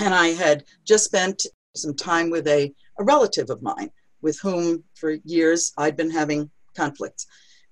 And 0.00 0.14
I 0.14 0.28
had 0.28 0.64
just 0.86 1.04
spent 1.04 1.44
some 1.76 1.94
time 1.94 2.30
with 2.30 2.48
a, 2.48 2.72
a 2.98 3.04
relative 3.04 3.50
of 3.50 3.62
mine 3.62 3.90
with 4.22 4.40
whom 4.40 4.84
for 4.94 5.12
years 5.24 5.72
I'd 5.76 5.96
been 5.96 6.10
having 6.10 6.50
conflicts. 6.74 7.26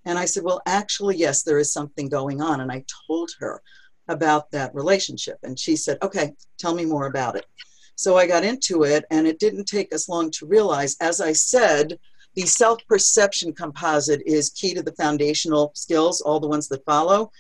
And 0.05 0.19
I 0.19 0.25
said, 0.25 0.45
Well, 0.45 0.63
actually, 0.67 1.17
yes, 1.17 1.43
there 1.43 1.59
is 1.59 1.73
something 1.73 2.09
going 2.09 2.41
on. 2.41 2.61
And 2.61 2.71
I 2.71 2.85
told 3.07 3.31
her 3.41 3.63
about 4.09 4.51
that 4.51 4.75
relationship. 4.75 5.39
And 5.43 5.59
she 5.59 5.77
said, 5.77 5.99
Okay, 6.03 6.33
tell 6.59 6.75
me 6.75 6.85
more 6.85 7.07
about 7.07 7.37
it. 7.37 7.47
So 7.97 8.17
I 8.17 8.27
got 8.27 8.45
into 8.45 8.85
it, 8.85 9.05
and 9.11 9.27
it 9.27 9.41
didn't 9.41 9.65
take 9.65 9.93
us 9.93 10.09
long 10.09 10.31
to 10.33 10.47
realize, 10.47 10.97
as 11.01 11.21
I 11.21 11.33
said, 11.33 11.99
the 12.35 12.47
self 12.47 12.79
perception 12.87 13.53
composite 13.53 14.23
is 14.25 14.51
key 14.51 14.73
to 14.75 14.83
the 14.83 14.93
foundational 14.93 15.73
skills, 15.75 16.21
all 16.21 16.39
the 16.39 16.49
ones 16.49 16.69
that 16.69 16.85
follow. 16.85 17.33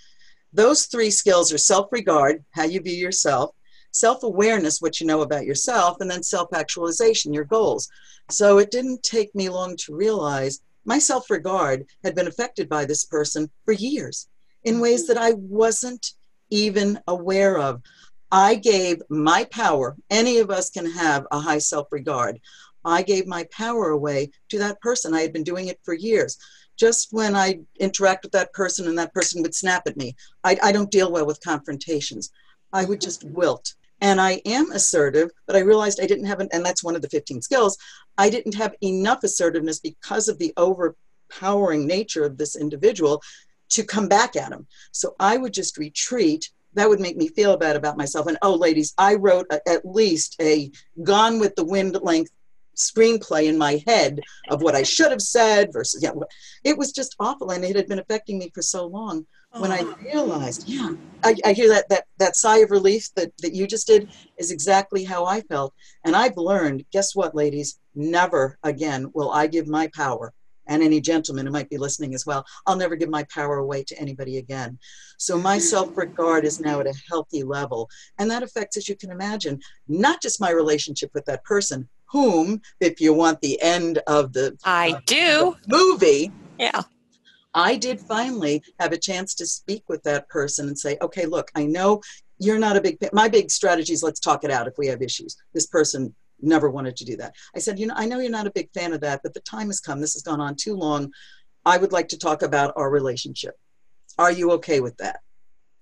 Those 0.53 0.87
three 0.87 1.11
skills 1.11 1.53
are 1.53 1.59
self 1.59 1.93
regard, 1.93 2.45
how 2.51 2.65
you 2.65 2.81
view 2.81 2.97
yourself, 2.97 3.55
self 3.93 4.23
awareness, 4.25 4.81
what 4.81 5.01
you 5.01 5.07
know 5.07 5.23
about 5.23 5.47
yourself, 5.47 5.99
and 6.01 6.11
then 6.11 6.23
self 6.23 6.53
actualization, 6.53 7.33
your 7.33 7.45
goals. 7.45 7.89
So 8.31 8.59
it 8.59 8.71
didn't 8.71 9.03
take 9.03 9.35
me 9.35 9.49
long 9.49 9.77
to 9.77 9.95
realize 9.95 10.61
my 10.85 10.99
self 10.99 11.31
regard 11.31 11.87
had 12.03 12.15
been 12.15 12.27
affected 12.27 12.69
by 12.69 12.85
this 12.85 13.05
person 13.05 13.51
for 13.65 13.73
years 13.73 14.27
in 14.65 14.81
ways 14.81 15.05
mm-hmm. 15.05 15.15
that 15.15 15.23
I 15.23 15.35
wasn't 15.35 16.15
even 16.51 17.01
aware 17.07 17.59
of. 17.59 17.83
I 18.31 18.57
gave 18.57 19.01
my 19.09 19.45
power, 19.45 19.97
any 20.11 20.39
of 20.39 20.51
us 20.51 20.71
can 20.71 20.91
have 20.91 21.27
a 21.31 21.41
high 21.41 21.59
self 21.59 21.89
regard. 21.91 22.41
I 22.85 23.03
gave 23.03 23.27
my 23.27 23.45
power 23.51 23.91
away 23.91 24.31
to 24.51 24.59
that 24.59 24.81
person. 24.81 25.15
I 25.15 25.23
had 25.23 25.33
been 25.33 25.45
doing 25.45 25.69
it 25.69 25.81
for 25.83 25.95
years. 25.95 26.39
Just 26.77 27.09
when 27.11 27.35
I 27.35 27.61
interact 27.81 28.25
with 28.25 28.33
that 28.33 28.53
person 28.53 28.87
and 28.87 28.99
that 28.99 29.13
person 29.13 29.43
would 29.43 29.55
snap 29.55 29.83
at 29.87 29.97
me, 29.97 30.15
I, 30.45 30.59
I 30.63 30.73
don't 30.73 30.91
deal 30.91 31.11
well 31.11 31.27
with 31.27 31.41
confrontations. 31.41 32.31
I 32.73 32.85
would 32.85 33.01
just 33.01 33.25
wilt. 33.25 33.75
And 34.01 34.21
I 34.21 34.41
am 34.45 34.71
assertive, 34.71 35.31
but 35.47 35.57
I 35.57 35.61
realized 35.61 36.01
I 36.01 36.07
didn't 36.07 36.27
have, 36.27 36.39
an, 36.39 36.49
and 36.53 36.65
that's 36.65 36.85
one 36.85 36.95
of 36.95 37.03
the 37.03 37.09
15 37.09 37.43
skills, 37.43 37.77
I 38.17 38.31
didn't 38.31 38.55
have 38.55 38.75
enough 38.81 39.25
assertiveness 39.25 39.81
because 39.81 40.29
of 40.29 40.39
the 40.39 40.53
overpowering 40.57 41.87
nature 41.87 42.25
of 42.25 42.39
this 42.39 42.55
individual 42.55 43.23
to 43.71 43.85
come 43.85 44.09
back 44.09 44.37
at 44.37 44.53
him. 44.53 44.67
So 44.93 45.15
I 45.21 45.37
would 45.37 45.53
just 45.53 45.79
retreat. 45.79 46.51
That 46.75 46.89
would 46.89 47.01
make 47.01 47.17
me 47.17 47.29
feel 47.29 47.57
bad 47.57 47.77
about 47.77 47.97
myself. 47.97 48.27
And 48.27 48.39
oh, 48.43 48.55
ladies, 48.55 48.95
I 48.99 49.15
wrote 49.15 49.47
a, 49.51 49.61
at 49.69 49.85
least 49.85 50.37
a 50.41 50.71
Gone 51.03 51.39
with 51.39 51.55
the 51.57 51.65
Wind 51.65 51.99
length 52.03 52.31
screenplay 52.77 53.49
in 53.49 53.59
my 53.59 53.83
head 53.87 54.21
of 54.51 54.63
what 54.63 54.77
I 54.77 54.85
should 54.85 55.11
have 55.11 55.23
said 55.23 55.73
versus, 55.73 56.03
yeah, 56.03 56.13
it 56.63 56.79
was 56.79 56.93
just 56.93 57.17
awful. 57.19 57.51
And 57.51 57.65
it 57.65 57.75
had 57.75 57.89
been 57.89 57.99
affecting 57.99 58.39
me 58.39 58.51
for 58.55 58.63
so 58.63 58.87
long. 58.87 59.27
When 59.57 59.73
I 59.73 59.81
oh. 59.81 59.97
realized, 60.05 60.69
yeah, 60.69 60.93
I, 61.25 61.35
I 61.43 61.53
hear 61.55 61.71
that, 61.71 61.89
that 61.89 62.05
that 62.19 62.37
sigh 62.37 62.59
of 62.59 62.71
relief 62.71 63.09
that, 63.17 63.33
that 63.39 63.55
you 63.55 63.67
just 63.67 63.87
did 63.87 64.11
is 64.37 64.51
exactly 64.51 65.05
how 65.05 65.25
I 65.25 65.41
felt. 65.41 65.73
And 66.05 66.15
I've 66.15 66.37
learned, 66.37 66.85
guess 66.93 67.17
what, 67.17 67.35
ladies? 67.35 67.79
Never 67.95 68.59
again 68.63 69.11
will 69.15 69.31
I 69.31 69.47
give 69.47 69.67
my 69.67 69.89
power 69.95 70.35
and 70.69 70.83
any 70.83 71.01
gentleman 71.01 71.47
who 71.47 71.53
might 71.53 71.71
be 71.71 71.79
listening 71.79 72.15
as 72.15 72.25
well, 72.25 72.45
I'll 72.67 72.77
never 72.77 72.97
give 72.97 73.09
my 73.09 73.25
power 73.25 73.59
away 73.59 73.83
to 73.85 73.99
anybody 73.99 74.39
again. 74.39 74.79
So 75.17 75.39
my 75.39 75.59
self 75.59 75.97
regard 75.97 76.45
is 76.45 76.61
now 76.61 76.81
at 76.81 76.87
a 76.87 76.95
healthy 77.09 77.43
level. 77.43 77.91
And 78.19 78.31
that 78.31 78.43
affects, 78.43 78.77
as 78.77 78.89
you 78.89 78.97
can 78.97 79.11
imagine, 79.11 79.61
not 79.89 80.23
just 80.23 80.41
my 80.41 80.51
relationship 80.51 81.11
with 81.15 81.25
that 81.25 81.45
person, 81.45 81.89
whom, 82.07 82.61
if 82.81 83.01
you 83.01 83.13
want 83.13 83.41
the 83.41 83.61
end 83.61 83.99
of 84.07 84.33
the, 84.33 84.57
I 84.65 84.93
uh, 84.93 85.01
do. 85.07 85.57
The 85.67 85.77
movie, 85.77 86.33
yeah. 86.59 86.83
I 87.55 87.77
did 87.77 88.01
finally 88.01 88.63
have 88.79 88.93
a 88.93 88.99
chance 88.99 89.35
to 89.37 89.47
speak 89.47 89.83
with 89.89 90.03
that 90.05 90.29
person 90.29 90.69
and 90.69 90.79
say, 90.79 90.97
okay, 91.03 91.27
look, 91.27 91.51
I 91.55 91.65
know 91.65 92.03
you're 92.39 92.59
not 92.59 92.77
a 92.77 92.81
big, 92.81 92.99
my 93.13 93.29
big 93.29 93.51
strategy 93.51 93.93
is 93.93 94.03
let's 94.03 94.21
talk 94.21 94.45
it 94.45 94.51
out 94.51 94.69
if 94.69 94.75
we 94.79 94.87
have 94.87 95.03
issues. 95.03 95.37
This 95.55 95.67
person 95.67 96.15
never 96.41 96.71
wanted 96.71 96.97
to 96.97 97.05
do 97.05 97.17
that. 97.17 97.35
I 97.55 97.59
said, 97.59 97.79
you 97.79 97.87
know, 97.87 97.95
I 97.97 98.07
know 98.07 98.19
you're 98.19 98.31
not 98.31 98.47
a 98.47 98.53
big 98.53 98.71
fan 98.73 98.93
of 98.93 99.01
that, 99.01 99.21
but 99.23 99.35
the 99.35 99.41
time 99.41 99.69
has 99.69 99.81
come. 99.81 100.01
This 100.01 100.15
has 100.15 100.23
gone 100.23 100.41
on 100.41 100.55
too 100.55 100.75
long. 100.75 101.13
I 101.65 101.79
would 101.79 101.93
like 101.93 102.09
to 102.09 102.19
talk 102.19 102.43
about 102.43 102.73
our 102.77 102.91
relationship. 102.91 103.59
Are 104.19 104.33
you 104.33 104.53
okay 104.53 104.81
with 104.81 104.97
that? 104.99 105.21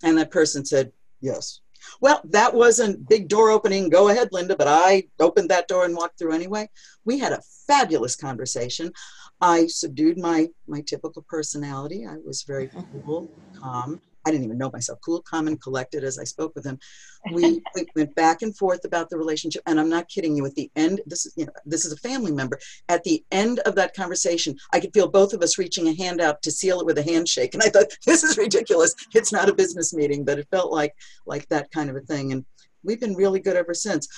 And 0.02 0.18
that 0.18 0.30
person 0.30 0.64
said, 0.64 0.92
yes. 1.20 1.60
Well, 2.00 2.20
that 2.24 2.54
wasn't 2.54 3.08
big 3.08 3.28
door 3.28 3.50
opening. 3.50 3.88
Go 3.88 4.08
ahead, 4.08 4.28
Linda, 4.32 4.56
but 4.56 4.68
I 4.68 5.04
opened 5.20 5.50
that 5.50 5.68
door 5.68 5.84
and 5.84 5.94
walked 5.94 6.18
through 6.18 6.32
anyway. 6.32 6.68
We 7.04 7.18
had 7.18 7.32
a 7.32 7.42
fabulous 7.66 8.16
conversation. 8.16 8.92
I 9.40 9.66
subdued 9.66 10.18
my 10.18 10.48
my 10.66 10.80
typical 10.80 11.24
personality. 11.28 12.06
I 12.06 12.16
was 12.24 12.42
very 12.42 12.70
cool, 13.04 13.30
calm, 13.54 14.00
I 14.26 14.30
didn't 14.32 14.44
even 14.44 14.58
know 14.58 14.70
myself, 14.72 14.98
cool, 15.00 15.22
calm, 15.22 15.46
and 15.46 15.62
collected 15.62 16.02
as 16.02 16.18
I 16.18 16.24
spoke 16.24 16.52
with 16.56 16.66
him. 16.66 16.80
We, 17.32 17.62
we, 17.76 17.86
went 17.94 18.14
back 18.16 18.42
and 18.42 18.56
forth 18.56 18.84
about 18.84 19.08
the 19.08 19.16
relationship, 19.16 19.62
and 19.66 19.78
I'm 19.78 19.88
not 19.88 20.08
kidding 20.08 20.36
you. 20.36 20.44
At 20.44 20.56
the 20.56 20.68
end, 20.74 21.00
this 21.06 21.26
is 21.26 21.32
you 21.36 21.46
know 21.46 21.52
this 21.64 21.84
is 21.84 21.92
a 21.92 21.96
family 21.96 22.32
member. 22.32 22.58
At 22.88 23.04
the 23.04 23.24
end 23.30 23.60
of 23.60 23.76
that 23.76 23.94
conversation, 23.94 24.56
I 24.72 24.80
could 24.80 24.92
feel 24.92 25.08
both 25.08 25.32
of 25.32 25.42
us 25.42 25.58
reaching 25.58 25.86
a 25.86 25.94
hand 25.94 26.20
out 26.20 26.42
to 26.42 26.50
seal 26.50 26.80
it 26.80 26.86
with 26.86 26.98
a 26.98 27.04
handshake, 27.04 27.54
and 27.54 27.62
I 27.62 27.68
thought 27.68 27.96
this 28.06 28.24
is 28.24 28.36
ridiculous. 28.36 28.94
It's 29.14 29.32
not 29.32 29.48
a 29.48 29.54
business 29.54 29.94
meeting, 29.94 30.24
but 30.24 30.40
it 30.40 30.48
felt 30.50 30.72
like 30.72 30.94
like 31.24 31.48
that 31.48 31.70
kind 31.70 31.88
of 31.88 31.96
a 31.96 32.00
thing, 32.00 32.32
and 32.32 32.44
we've 32.82 33.00
been 33.00 33.14
really 33.14 33.40
good 33.40 33.56
ever 33.56 33.74
since. 33.74 34.08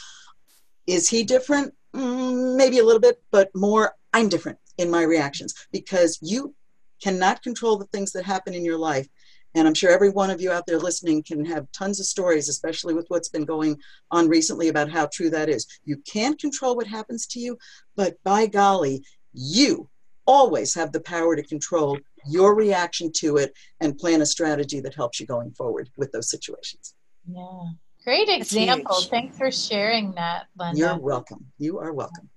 Is 0.86 1.08
he 1.08 1.22
different? 1.22 1.74
Mm, 1.94 2.56
maybe 2.56 2.78
a 2.78 2.84
little 2.84 3.00
bit, 3.00 3.22
but 3.30 3.50
more. 3.54 3.94
I'm 4.14 4.30
different 4.30 4.58
in 4.78 4.90
my 4.90 5.02
reactions 5.02 5.54
because 5.70 6.18
you 6.22 6.54
cannot 7.02 7.42
control 7.42 7.76
the 7.76 7.84
things 7.86 8.12
that 8.12 8.24
happen 8.24 8.54
in 8.54 8.64
your 8.64 8.78
life 8.78 9.06
And 9.54 9.66
I'm 9.66 9.74
sure 9.74 9.90
every 9.90 10.10
one 10.10 10.30
of 10.30 10.40
you 10.40 10.52
out 10.52 10.66
there 10.66 10.78
listening 10.78 11.22
can 11.22 11.44
have 11.46 11.70
tons 11.72 12.00
of 12.00 12.06
stories, 12.06 12.48
especially 12.48 12.94
with 12.94 13.06
what's 13.08 13.28
been 13.28 13.44
going 13.44 13.78
on 14.10 14.28
recently 14.28 14.68
about 14.68 14.90
how 14.90 15.06
true 15.06 15.30
that 15.30 15.48
is. 15.48 15.66
You 15.84 15.96
can't 16.10 16.38
control 16.38 16.76
what 16.76 16.86
happens 16.86 17.26
to 17.28 17.40
you, 17.40 17.58
but 17.96 18.16
by 18.24 18.46
golly, 18.46 19.02
you 19.32 19.88
always 20.26 20.74
have 20.74 20.92
the 20.92 21.00
power 21.00 21.34
to 21.34 21.42
control 21.42 21.98
your 22.26 22.54
reaction 22.54 23.10
to 23.16 23.38
it 23.38 23.54
and 23.80 23.96
plan 23.96 24.20
a 24.20 24.26
strategy 24.26 24.80
that 24.80 24.94
helps 24.94 25.18
you 25.18 25.26
going 25.26 25.50
forward 25.52 25.88
with 25.96 26.12
those 26.12 26.30
situations. 26.30 26.94
Yeah. 27.26 27.62
Great 28.04 28.28
example. 28.28 29.00
Thanks 29.02 29.36
for 29.36 29.50
sharing 29.50 30.12
that, 30.12 30.46
Linda. 30.58 30.78
You're 30.78 30.98
welcome. 30.98 31.46
You 31.58 31.78
are 31.78 31.92
welcome. 31.92 32.28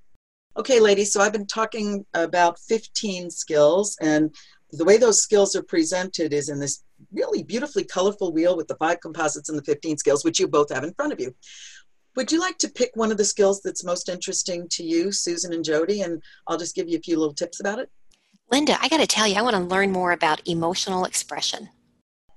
Okay, 0.57 0.81
ladies, 0.81 1.13
so 1.13 1.21
I've 1.21 1.31
been 1.31 1.47
talking 1.47 2.05
about 2.13 2.59
15 2.59 3.29
skills, 3.29 3.97
and 4.01 4.35
the 4.71 4.83
way 4.83 4.97
those 4.97 5.21
skills 5.21 5.55
are 5.55 5.63
presented 5.63 6.33
is 6.33 6.49
in 6.49 6.59
this 6.59 6.83
really 7.11 7.43
beautifully 7.43 7.83
colorful 7.83 8.31
wheel 8.31 8.55
with 8.55 8.67
the 8.67 8.75
five 8.75 8.99
composites 8.99 9.49
and 9.49 9.57
the 9.57 9.63
15 9.63 9.97
skills, 9.97 10.23
which 10.23 10.39
you 10.39 10.47
both 10.47 10.73
have 10.73 10.83
in 10.83 10.93
front 10.93 11.13
of 11.13 11.19
you. 11.19 11.33
Would 12.15 12.31
you 12.31 12.39
like 12.39 12.57
to 12.59 12.69
pick 12.69 12.91
one 12.95 13.11
of 13.11 13.17
the 13.17 13.25
skills 13.25 13.61
that's 13.61 13.85
most 13.85 14.09
interesting 14.09 14.67
to 14.71 14.83
you, 14.83 15.11
Susan 15.11 15.53
and 15.53 15.63
JoDee? 15.63 16.03
And 16.03 16.21
I'll 16.47 16.57
just 16.57 16.75
give 16.75 16.89
you 16.89 16.97
a 16.97 17.01
few 17.01 17.17
little 17.17 17.33
tips 17.33 17.59
about 17.59 17.79
it. 17.79 17.89
Linda, 18.51 18.77
I 18.81 18.89
got 18.89 18.99
to 18.99 19.07
tell 19.07 19.27
you, 19.27 19.35
I 19.35 19.41
want 19.41 19.55
to 19.55 19.61
learn 19.61 19.93
more 19.93 20.11
about 20.11 20.45
emotional 20.45 21.05
expression. 21.05 21.69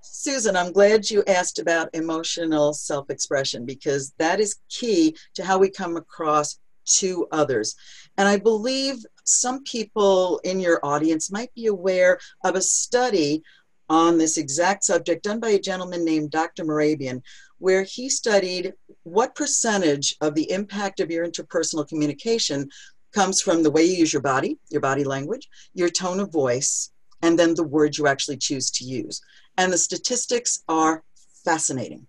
Susan, 0.01 0.57
I'm 0.57 0.73
glad 0.73 1.11
you 1.11 1.25
asked 1.27 1.59
about 1.59 1.91
emotional 1.93 2.73
self 2.73 3.11
expression 3.11 3.67
because 3.67 4.15
that 4.19 4.39
is 4.39 4.61
key 4.71 5.17
to 5.35 5.45
how 5.45 5.59
we 5.59 5.69
come 5.69 5.97
across 5.97 6.61
to 6.87 7.27
others. 7.33 7.75
And 8.17 8.29
I 8.29 8.37
believe 8.37 9.05
some 9.25 9.65
people 9.65 10.39
in 10.45 10.61
your 10.61 10.79
audience 10.85 11.33
might 11.33 11.53
be 11.55 11.67
aware 11.67 12.19
of 12.45 12.55
a 12.55 12.63
study 12.63 13.43
on 13.89 14.19
this 14.19 14.39
exact 14.39 14.85
subject 14.85 15.25
done 15.25 15.41
by 15.41 15.51
a 15.51 15.61
gentleman 15.61 16.05
named 16.05 16.31
Dr. 16.31 16.65
Mehrabian, 16.65 17.23
where 17.59 17.83
he 17.83 18.09
studied 18.09 18.73
what 19.03 19.35
percentage 19.35 20.17
of 20.21 20.35
the 20.35 20.51
impact 20.51 21.01
of 21.01 21.11
your 21.11 21.27
interpersonal 21.27 21.87
communication 21.87 22.69
comes 23.13 23.41
from 23.41 23.63
the 23.63 23.71
way 23.71 23.85
you 23.85 23.97
use 23.97 24.13
your 24.13 24.23
body, 24.23 24.59
your 24.71 24.81
body 24.81 25.05
language, 25.05 25.49
your 25.75 25.89
tone 25.89 26.21
of 26.21 26.33
voice, 26.33 26.91
and 27.23 27.39
then 27.39 27.55
the 27.55 27.63
words 27.63 27.97
you 27.97 28.07
actually 28.07 28.37
choose 28.37 28.71
to 28.71 28.85
use. 28.85 29.21
And 29.57 29.73
the 29.73 29.79
statistics 29.79 30.65
are 30.69 31.05
fascinating. 31.45 32.07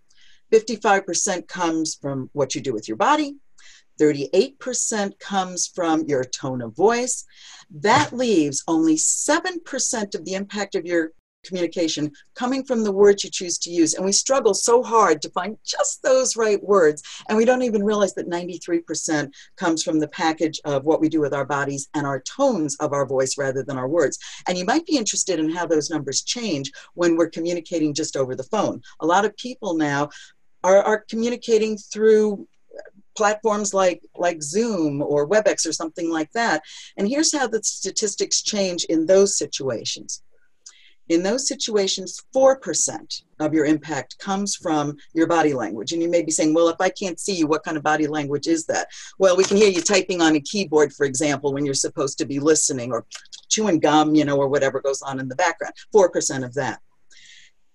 55% 0.52 1.48
comes 1.48 1.96
from 1.96 2.30
what 2.34 2.56
you 2.56 2.62
do 2.62 2.74
with 2.74 2.88
your 2.88 2.98
body, 2.98 3.36
38% 4.00 5.20
comes 5.20 5.68
from 5.68 6.04
your 6.08 6.24
tone 6.24 6.62
of 6.62 6.76
voice. 6.76 7.26
That 7.72 8.14
leaves 8.14 8.64
only 8.68 8.96
7% 8.96 10.16
of 10.16 10.26
the 10.26 10.34
impact 10.34 10.76
of 10.76 10.86
your 10.86 11.12
communication 11.46 12.12
coming 12.34 12.64
from 12.64 12.84
the 12.84 12.92
words 12.92 13.24
you 13.24 13.30
choose 13.30 13.58
to 13.60 13.70
use. 13.70 13.94
And 13.94 14.06
we 14.06 14.12
struggle 14.12 14.54
so 14.54 14.84
hard 14.84 15.22
to 15.22 15.30
find 15.30 15.58
just 15.66 16.04
those 16.04 16.36
right 16.36 16.62
words. 16.64 17.04
And 17.30 17.38
we 17.38 17.46
don't 17.46 17.62
even 17.62 17.84
realize 17.84 18.14
that 18.16 18.30
93% 18.30 19.32
comes 19.56 19.84
from 19.84 20.00
the 20.00 20.08
package 20.10 20.60
of 20.66 20.86
what 20.86 21.02
we 21.02 21.10
do 21.10 21.22
with 21.22 21.34
our 21.34 21.46
bodies 21.46 21.88
and 21.94 22.06
our 22.06 22.22
tones 22.22 22.76
of 22.78 22.94
our 22.94 23.06
voice 23.06 23.38
rather 23.38 23.64
than 23.64 23.78
our 23.78 23.88
words. 23.88 24.18
And 24.48 24.58
you 24.58 24.66
might 24.66 24.86
be 24.86 24.98
interested 24.98 25.40
in 25.40 25.50
how 25.50 25.66
those 25.66 25.90
numbers 25.90 26.24
change 26.24 26.72
when 26.94 27.16
we're 27.16 27.30
communicating 27.30 27.94
just 27.94 28.18
over 28.18 28.36
the 28.36 28.44
phone. 28.44 28.82
A 29.00 29.06
lot 29.06 29.26
of 29.26 29.36
people 29.38 29.76
now 29.76 30.10
are, 30.64 30.82
are 30.82 31.06
communicating 31.10 31.78
through 31.78 32.48
platforms 33.16 33.74
like 33.74 34.02
like 34.16 34.42
Zoom 34.42 35.02
or 35.02 35.28
WebEx 35.28 35.68
or 35.68 35.72
something 35.72 36.12
like 36.12 36.32
that. 36.34 36.62
And 36.98 37.08
here's 37.08 37.36
how 37.36 37.48
the 37.48 37.64
statistics 37.64 38.42
change 38.42 38.84
in 38.86 39.06
those 39.06 39.38
situations. 39.38 40.22
In 41.10 41.22
those 41.22 41.48
situations, 41.48 42.22
4% 42.36 43.22
of 43.40 43.54
your 43.54 43.66
impact 43.66 44.18
comes 44.20 44.56
from 44.56 44.96
your 45.14 45.28
body 45.28 45.54
language. 45.54 45.92
And 45.92 46.02
you 46.02 46.10
may 46.10 46.24
be 46.24 46.32
saying, 46.32 46.54
well, 46.54 46.70
if 46.70 46.80
I 46.80 46.90
can't 46.90 47.20
see 47.20 47.36
you, 47.36 47.48
what 47.48 47.64
kind 47.64 47.78
of 47.78 47.84
body 47.84 48.08
language 48.08 48.48
is 48.48 48.66
that? 48.66 48.88
Well, 49.20 49.38
we 49.38 49.44
can 49.44 49.58
hear 49.58 49.70
you 49.70 49.82
typing 49.82 50.22
on 50.22 50.36
a 50.36 50.40
keyboard, 50.40 50.94
for 50.94 51.06
example, 51.06 51.54
when 51.54 51.66
you're 51.66 51.74
supposed 51.74 52.18
to 52.20 52.26
be 52.26 52.40
listening 52.40 52.92
or 52.92 53.06
chewing 53.50 53.80
gum, 53.80 54.16
you 54.16 54.26
know, 54.26 54.38
or 54.38 54.48
whatever 54.48 54.82
goes 54.82 55.02
on 55.02 55.20
in 55.20 55.28
the 55.28 55.36
background. 55.36 55.74
4% 55.94 56.44
of 56.44 56.54
that. 56.56 56.80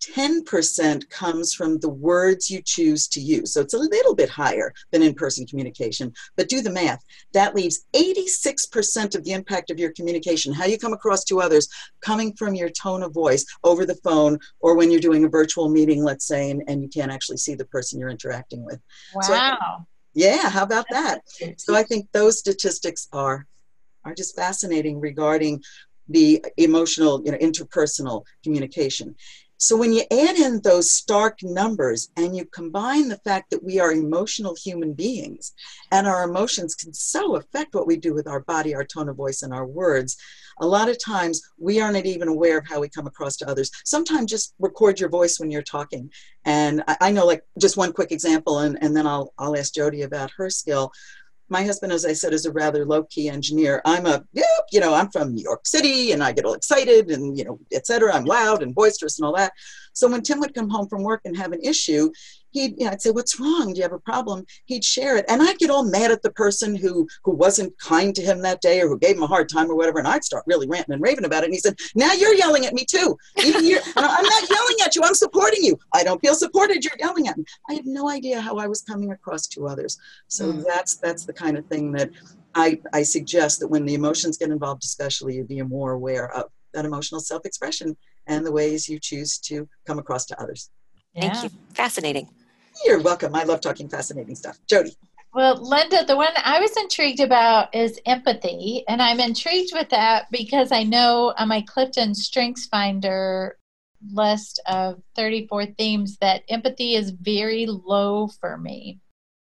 10% 0.00 1.08
comes 1.10 1.52
from 1.52 1.78
the 1.78 1.88
words 1.88 2.50
you 2.50 2.62
choose 2.62 3.06
to 3.08 3.20
use. 3.20 3.52
So 3.52 3.60
it's 3.60 3.74
a 3.74 3.78
little 3.78 4.14
bit 4.14 4.28
higher 4.28 4.72
than 4.90 5.02
in 5.02 5.14
person 5.14 5.46
communication, 5.46 6.12
but 6.36 6.48
do 6.48 6.62
the 6.62 6.70
math. 6.70 7.04
That 7.32 7.54
leaves 7.54 7.86
86% 7.94 9.14
of 9.14 9.24
the 9.24 9.32
impact 9.32 9.70
of 9.70 9.78
your 9.78 9.92
communication, 9.92 10.52
how 10.52 10.64
you 10.64 10.78
come 10.78 10.92
across 10.92 11.24
to 11.24 11.40
others, 11.40 11.68
coming 12.00 12.34
from 12.34 12.54
your 12.54 12.70
tone 12.70 13.02
of 13.02 13.12
voice 13.12 13.44
over 13.62 13.84
the 13.84 13.96
phone 13.96 14.38
or 14.60 14.76
when 14.76 14.90
you're 14.90 15.00
doing 15.00 15.24
a 15.24 15.28
virtual 15.28 15.68
meeting, 15.68 16.02
let's 16.02 16.26
say, 16.26 16.50
and, 16.50 16.62
and 16.66 16.82
you 16.82 16.88
can't 16.88 17.12
actually 17.12 17.36
see 17.36 17.54
the 17.54 17.66
person 17.66 17.98
you're 17.98 18.08
interacting 18.08 18.64
with. 18.64 18.80
Wow. 19.14 19.58
So 19.78 19.86
yeah, 20.14 20.48
how 20.48 20.64
about 20.64 20.86
that? 20.90 21.22
So 21.56 21.74
I 21.74 21.82
think 21.82 22.08
those 22.12 22.38
statistics 22.38 23.08
are 23.12 23.46
are 24.04 24.14
just 24.14 24.34
fascinating 24.34 24.98
regarding 24.98 25.62
the 26.08 26.44
emotional, 26.56 27.22
you 27.24 27.32
know, 27.32 27.38
interpersonal 27.38 28.24
communication. 28.42 29.14
So 29.62 29.76
when 29.76 29.92
you 29.92 30.04
add 30.10 30.38
in 30.38 30.62
those 30.62 30.90
stark 30.90 31.42
numbers 31.42 32.08
and 32.16 32.34
you 32.34 32.46
combine 32.46 33.08
the 33.08 33.18
fact 33.18 33.50
that 33.50 33.62
we 33.62 33.78
are 33.78 33.92
emotional 33.92 34.54
human 34.54 34.94
beings 34.94 35.52
and 35.92 36.06
our 36.06 36.24
emotions 36.24 36.74
can 36.74 36.94
so 36.94 37.36
affect 37.36 37.74
what 37.74 37.86
we 37.86 37.98
do 37.98 38.14
with 38.14 38.26
our 38.26 38.40
body, 38.40 38.74
our 38.74 38.84
tone 38.84 39.10
of 39.10 39.16
voice, 39.16 39.42
and 39.42 39.52
our 39.52 39.66
words, 39.66 40.16
a 40.62 40.66
lot 40.66 40.88
of 40.88 40.98
times 40.98 41.42
we 41.58 41.78
aren't 41.78 42.06
even 42.06 42.28
aware 42.28 42.56
of 42.56 42.66
how 42.66 42.80
we 42.80 42.88
come 42.88 43.06
across 43.06 43.36
to 43.36 43.48
others. 43.50 43.70
Sometimes 43.84 44.30
just 44.30 44.54
record 44.58 44.98
your 44.98 45.10
voice 45.10 45.38
when 45.38 45.50
you're 45.50 45.62
talking. 45.62 46.10
And 46.46 46.82
I, 46.88 46.96
I 47.02 47.10
know 47.12 47.26
like 47.26 47.42
just 47.58 47.76
one 47.76 47.92
quick 47.92 48.12
example 48.12 48.60
and, 48.60 48.78
and 48.80 48.96
then 48.96 49.06
I'll, 49.06 49.34
I'll 49.38 49.58
ask 49.58 49.74
JoDee 49.74 50.04
about 50.04 50.30
her 50.38 50.48
skill 50.48 50.90
my 51.50 51.64
husband, 51.64 51.92
as 51.92 52.04
I 52.04 52.12
said, 52.12 52.32
is 52.32 52.46
a 52.46 52.52
rather 52.52 52.84
low 52.84 53.04
key 53.04 53.28
engineer. 53.28 53.82
I'm 53.84 54.06
a, 54.06 54.24
you 54.72 54.80
know, 54.80 54.94
I'm 54.94 55.10
from 55.10 55.34
New 55.34 55.42
York 55.42 55.66
City 55.66 56.12
and 56.12 56.22
I 56.22 56.32
get 56.32 56.44
all 56.44 56.54
excited 56.54 57.10
and, 57.10 57.36
you 57.36 57.44
know, 57.44 57.58
et 57.72 57.86
cetera. 57.86 58.14
I'm 58.14 58.24
loud 58.24 58.62
and 58.62 58.74
boisterous 58.74 59.18
and 59.18 59.26
all 59.26 59.36
that. 59.36 59.52
So 59.92 60.08
when 60.08 60.22
Tim 60.22 60.40
would 60.40 60.54
come 60.54 60.70
home 60.70 60.88
from 60.88 61.02
work 61.02 61.22
and 61.24 61.36
have 61.36 61.52
an 61.52 61.60
issue, 61.62 62.10
he'd, 62.50 62.78
you 62.78 62.84
know, 62.84 62.92
I'd 62.92 63.02
say, 63.02 63.10
what's 63.10 63.38
wrong? 63.40 63.72
Do 63.72 63.76
you 63.76 63.82
have 63.82 63.92
a 63.92 63.98
problem? 63.98 64.44
He'd 64.66 64.84
share 64.84 65.16
it. 65.16 65.24
And 65.28 65.42
I'd 65.42 65.58
get 65.58 65.70
all 65.70 65.84
mad 65.84 66.10
at 66.10 66.22
the 66.22 66.32
person 66.32 66.74
who, 66.74 67.06
who 67.24 67.32
wasn't 67.32 67.78
kind 67.78 68.14
to 68.14 68.22
him 68.22 68.42
that 68.42 68.60
day 68.60 68.80
or 68.80 68.88
who 68.88 68.98
gave 68.98 69.16
him 69.16 69.22
a 69.22 69.26
hard 69.26 69.48
time 69.48 69.70
or 69.70 69.76
whatever. 69.76 69.98
And 69.98 70.08
I'd 70.08 70.24
start 70.24 70.44
really 70.46 70.66
ranting 70.68 70.94
and 70.94 71.02
raving 71.02 71.24
about 71.24 71.42
it. 71.42 71.46
And 71.46 71.54
he 71.54 71.60
said, 71.60 71.76
now 71.94 72.12
you're 72.12 72.34
yelling 72.34 72.66
at 72.66 72.74
me 72.74 72.84
too. 72.84 73.16
I'm 73.38 74.24
not 74.24 74.50
yelling 74.50 74.76
at 74.84 74.96
you. 74.96 75.02
I'm 75.04 75.14
supporting 75.14 75.62
you. 75.62 75.78
I 75.92 76.04
don't 76.04 76.20
feel 76.20 76.34
supported. 76.34 76.84
You're 76.84 76.98
yelling 76.98 77.28
at 77.28 77.36
me. 77.36 77.44
I 77.68 77.74
had 77.74 77.86
no 77.86 78.08
idea 78.08 78.40
how 78.40 78.56
I 78.56 78.66
was 78.66 78.82
coming 78.82 79.12
across 79.12 79.46
to 79.48 79.66
others. 79.66 79.98
So 80.28 80.52
mm. 80.52 80.64
that's, 80.66 80.96
that's 80.96 81.24
the 81.24 81.32
kind 81.32 81.56
of 81.56 81.66
thing 81.66 81.92
that 81.92 82.10
I, 82.54 82.80
I 82.92 83.02
suggest 83.02 83.60
that 83.60 83.68
when 83.68 83.84
the 83.84 83.94
emotions 83.94 84.36
get 84.36 84.50
involved, 84.50 84.84
especially 84.84 85.36
you 85.36 85.44
be 85.44 85.62
more 85.62 85.92
aware 85.92 86.34
of 86.34 86.44
that 86.74 86.84
emotional 86.84 87.20
self-expression 87.20 87.96
and 88.26 88.46
the 88.46 88.52
ways 88.52 88.88
you 88.88 88.98
choose 89.00 89.38
to 89.38 89.68
come 89.86 89.98
across 89.98 90.24
to 90.26 90.40
others. 90.40 90.70
Yeah. 91.14 91.32
Thank 91.32 91.44
you. 91.52 91.58
Fascinating. 91.74 92.28
You're 92.84 93.00
welcome. 93.00 93.34
I 93.34 93.44
love 93.44 93.60
talking 93.60 93.88
fascinating 93.88 94.34
stuff. 94.34 94.58
JoDee. 94.66 94.96
Well, 95.32 95.56
Linda, 95.62 96.04
the 96.04 96.16
one 96.16 96.32
I 96.36 96.60
was 96.60 96.76
intrigued 96.76 97.20
about 97.20 97.74
is 97.74 98.00
empathy. 98.04 98.84
And 98.88 99.00
I'm 99.00 99.20
intrigued 99.20 99.72
with 99.72 99.88
that 99.90 100.26
because 100.30 100.72
I 100.72 100.82
know 100.82 101.34
on 101.38 101.48
my 101.48 101.62
Clifton 101.62 102.14
Strengths 102.14 102.66
Finder 102.66 103.56
list 104.12 104.60
of 104.66 105.00
34 105.14 105.66
themes 105.66 106.16
that 106.20 106.42
empathy 106.48 106.94
is 106.94 107.10
very 107.10 107.66
low 107.66 108.26
for 108.26 108.58
me, 108.58 108.98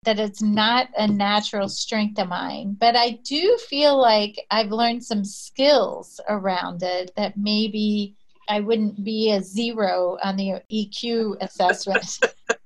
that 0.04 0.18
it's 0.18 0.42
not 0.42 0.88
a 0.96 1.06
natural 1.06 1.68
strength 1.68 2.18
of 2.18 2.28
mine. 2.28 2.76
But 2.78 2.96
I 2.96 3.20
do 3.22 3.56
feel 3.68 4.00
like 4.00 4.40
I've 4.50 4.72
learned 4.72 5.04
some 5.04 5.24
skills 5.24 6.20
around 6.28 6.82
it 6.82 7.12
that 7.16 7.36
maybe 7.36 8.16
I 8.48 8.60
wouldn't 8.60 9.04
be 9.04 9.30
a 9.30 9.42
zero 9.42 10.18
on 10.24 10.36
the 10.36 10.62
EQ 10.72 11.36
assessment. 11.40 12.18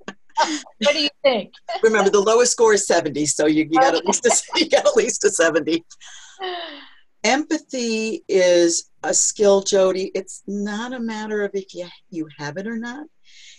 what 0.78 0.92
do 0.92 1.02
you 1.02 1.08
think? 1.22 1.52
Remember, 1.82 2.10
the 2.10 2.20
lowest 2.20 2.52
score 2.52 2.74
is 2.74 2.86
70, 2.86 3.26
so 3.26 3.46
you, 3.46 3.68
you 3.70 3.78
got 3.78 3.94
at 3.94 4.04
least 4.04 4.26
a, 4.26 4.42
you 4.58 4.68
got 4.68 4.86
at 4.86 4.96
least 4.96 5.24
a 5.24 5.30
70. 5.30 5.84
Empathy 7.24 8.24
is 8.28 8.90
a 9.04 9.14
skill, 9.14 9.62
JoDee. 9.62 10.10
It's 10.14 10.42
not 10.46 10.92
a 10.92 10.98
matter 10.98 11.44
of 11.44 11.52
if 11.54 11.72
you, 11.72 11.86
you 12.10 12.28
have 12.38 12.56
it 12.56 12.66
or 12.66 12.76
not. 12.76 13.06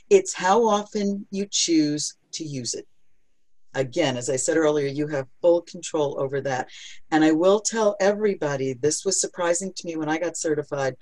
It's 0.10 0.34
how 0.34 0.65
often 0.67 1.26
you 1.32 1.48
choose 1.50 2.15
to 2.34 2.43
use 2.43 2.74
it. 2.74 2.86
Again, 3.76 4.17
as 4.17 4.30
I 4.30 4.36
said 4.36 4.58
earlier, 4.58 4.88
you 4.88 5.08
have 5.08 5.28
full 5.41 5.62
control 5.62 6.19
over 6.19 6.41
that. 6.41 6.67
And 7.10 7.24
I 7.24 7.32
will 7.32 7.60
tell 7.60 7.96
everybody 8.00 8.74
this 8.74 9.04
was 9.04 9.19
surprising 9.19 9.74
to 9.76 9.88
me 9.88 9.96
when 9.96 10.10
I 10.10 10.19
got 10.19 10.38
certified 10.38 10.96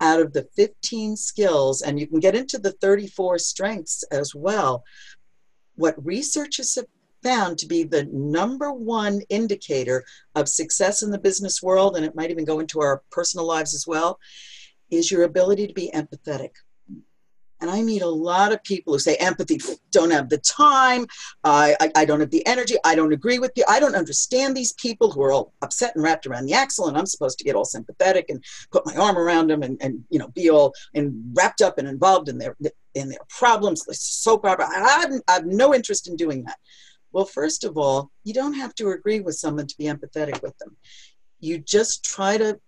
out 0.00 0.20
of 0.20 0.32
the 0.32 0.46
15 0.56 1.16
skills, 1.16 1.82
and 1.82 1.98
you 1.98 2.06
can 2.06 2.20
get 2.20 2.34
into 2.34 2.58
the 2.58 2.72
34 2.72 3.38
strengths 3.38 4.02
as 4.10 4.34
well, 4.34 4.82
what 5.82 6.06
researchers 6.06 6.76
have 6.76 6.86
found 7.24 7.58
to 7.58 7.66
be 7.66 7.82
the 7.82 8.04
number 8.12 8.72
one 8.72 9.20
indicator 9.30 10.04
of 10.36 10.48
success 10.48 11.02
in 11.02 11.10
the 11.10 11.18
business 11.18 11.60
world, 11.60 11.96
and 11.96 12.06
it 12.06 12.14
might 12.14 12.30
even 12.30 12.44
go 12.44 12.60
into 12.60 12.80
our 12.80 13.02
personal 13.10 13.44
lives 13.44 13.74
as 13.74 13.84
well, 13.84 14.20
is 14.90 15.10
your 15.10 15.24
ability 15.24 15.66
to 15.66 15.74
be 15.74 15.90
empathetic. 15.92 16.50
And 17.62 17.70
I 17.70 17.80
meet 17.80 18.02
a 18.02 18.08
lot 18.08 18.52
of 18.52 18.62
people 18.64 18.92
who 18.92 18.98
say 18.98 19.14
empathy, 19.16 19.60
don't 19.92 20.10
have 20.10 20.28
the 20.28 20.38
time, 20.38 21.06
I, 21.44 21.76
I, 21.80 21.92
I 21.94 22.04
don't 22.04 22.18
have 22.18 22.30
the 22.30 22.44
energy, 22.44 22.74
I 22.84 22.96
don't 22.96 23.12
agree 23.12 23.38
with 23.38 23.52
you, 23.56 23.64
I 23.68 23.78
don't 23.78 23.94
understand 23.94 24.56
these 24.56 24.72
people 24.72 25.12
who 25.12 25.22
are 25.22 25.32
all 25.32 25.54
upset 25.62 25.94
and 25.94 26.02
wrapped 26.02 26.26
around 26.26 26.46
the 26.46 26.54
axle, 26.54 26.88
and 26.88 26.98
I'm 26.98 27.06
supposed 27.06 27.38
to 27.38 27.44
get 27.44 27.54
all 27.54 27.64
sympathetic 27.64 28.26
and 28.30 28.44
put 28.72 28.84
my 28.84 28.96
arm 28.96 29.16
around 29.16 29.48
them 29.48 29.62
and, 29.62 29.80
and 29.80 30.04
you 30.10 30.18
know 30.18 30.28
be 30.28 30.50
all 30.50 30.74
and 30.94 31.14
wrapped 31.34 31.62
up 31.62 31.78
and 31.78 31.86
involved 31.86 32.28
in 32.28 32.36
their 32.36 32.56
in 32.94 33.08
their 33.08 33.20
problems, 33.28 33.84
so 33.86 33.92
soap 33.92 34.44
opera. 34.44 34.66
I 34.68 35.00
have, 35.00 35.12
I 35.28 35.32
have 35.32 35.46
no 35.46 35.72
interest 35.72 36.08
in 36.08 36.16
doing 36.16 36.42
that. 36.44 36.58
Well, 37.12 37.24
first 37.24 37.62
of 37.62 37.78
all, 37.78 38.10
you 38.24 38.34
don't 38.34 38.54
have 38.54 38.74
to 38.76 38.90
agree 38.90 39.20
with 39.20 39.36
someone 39.36 39.68
to 39.68 39.76
be 39.78 39.84
empathetic 39.84 40.42
with 40.42 40.56
them. 40.58 40.76
You 41.40 41.58
just 41.58 42.04
try 42.04 42.38
to 42.38 42.58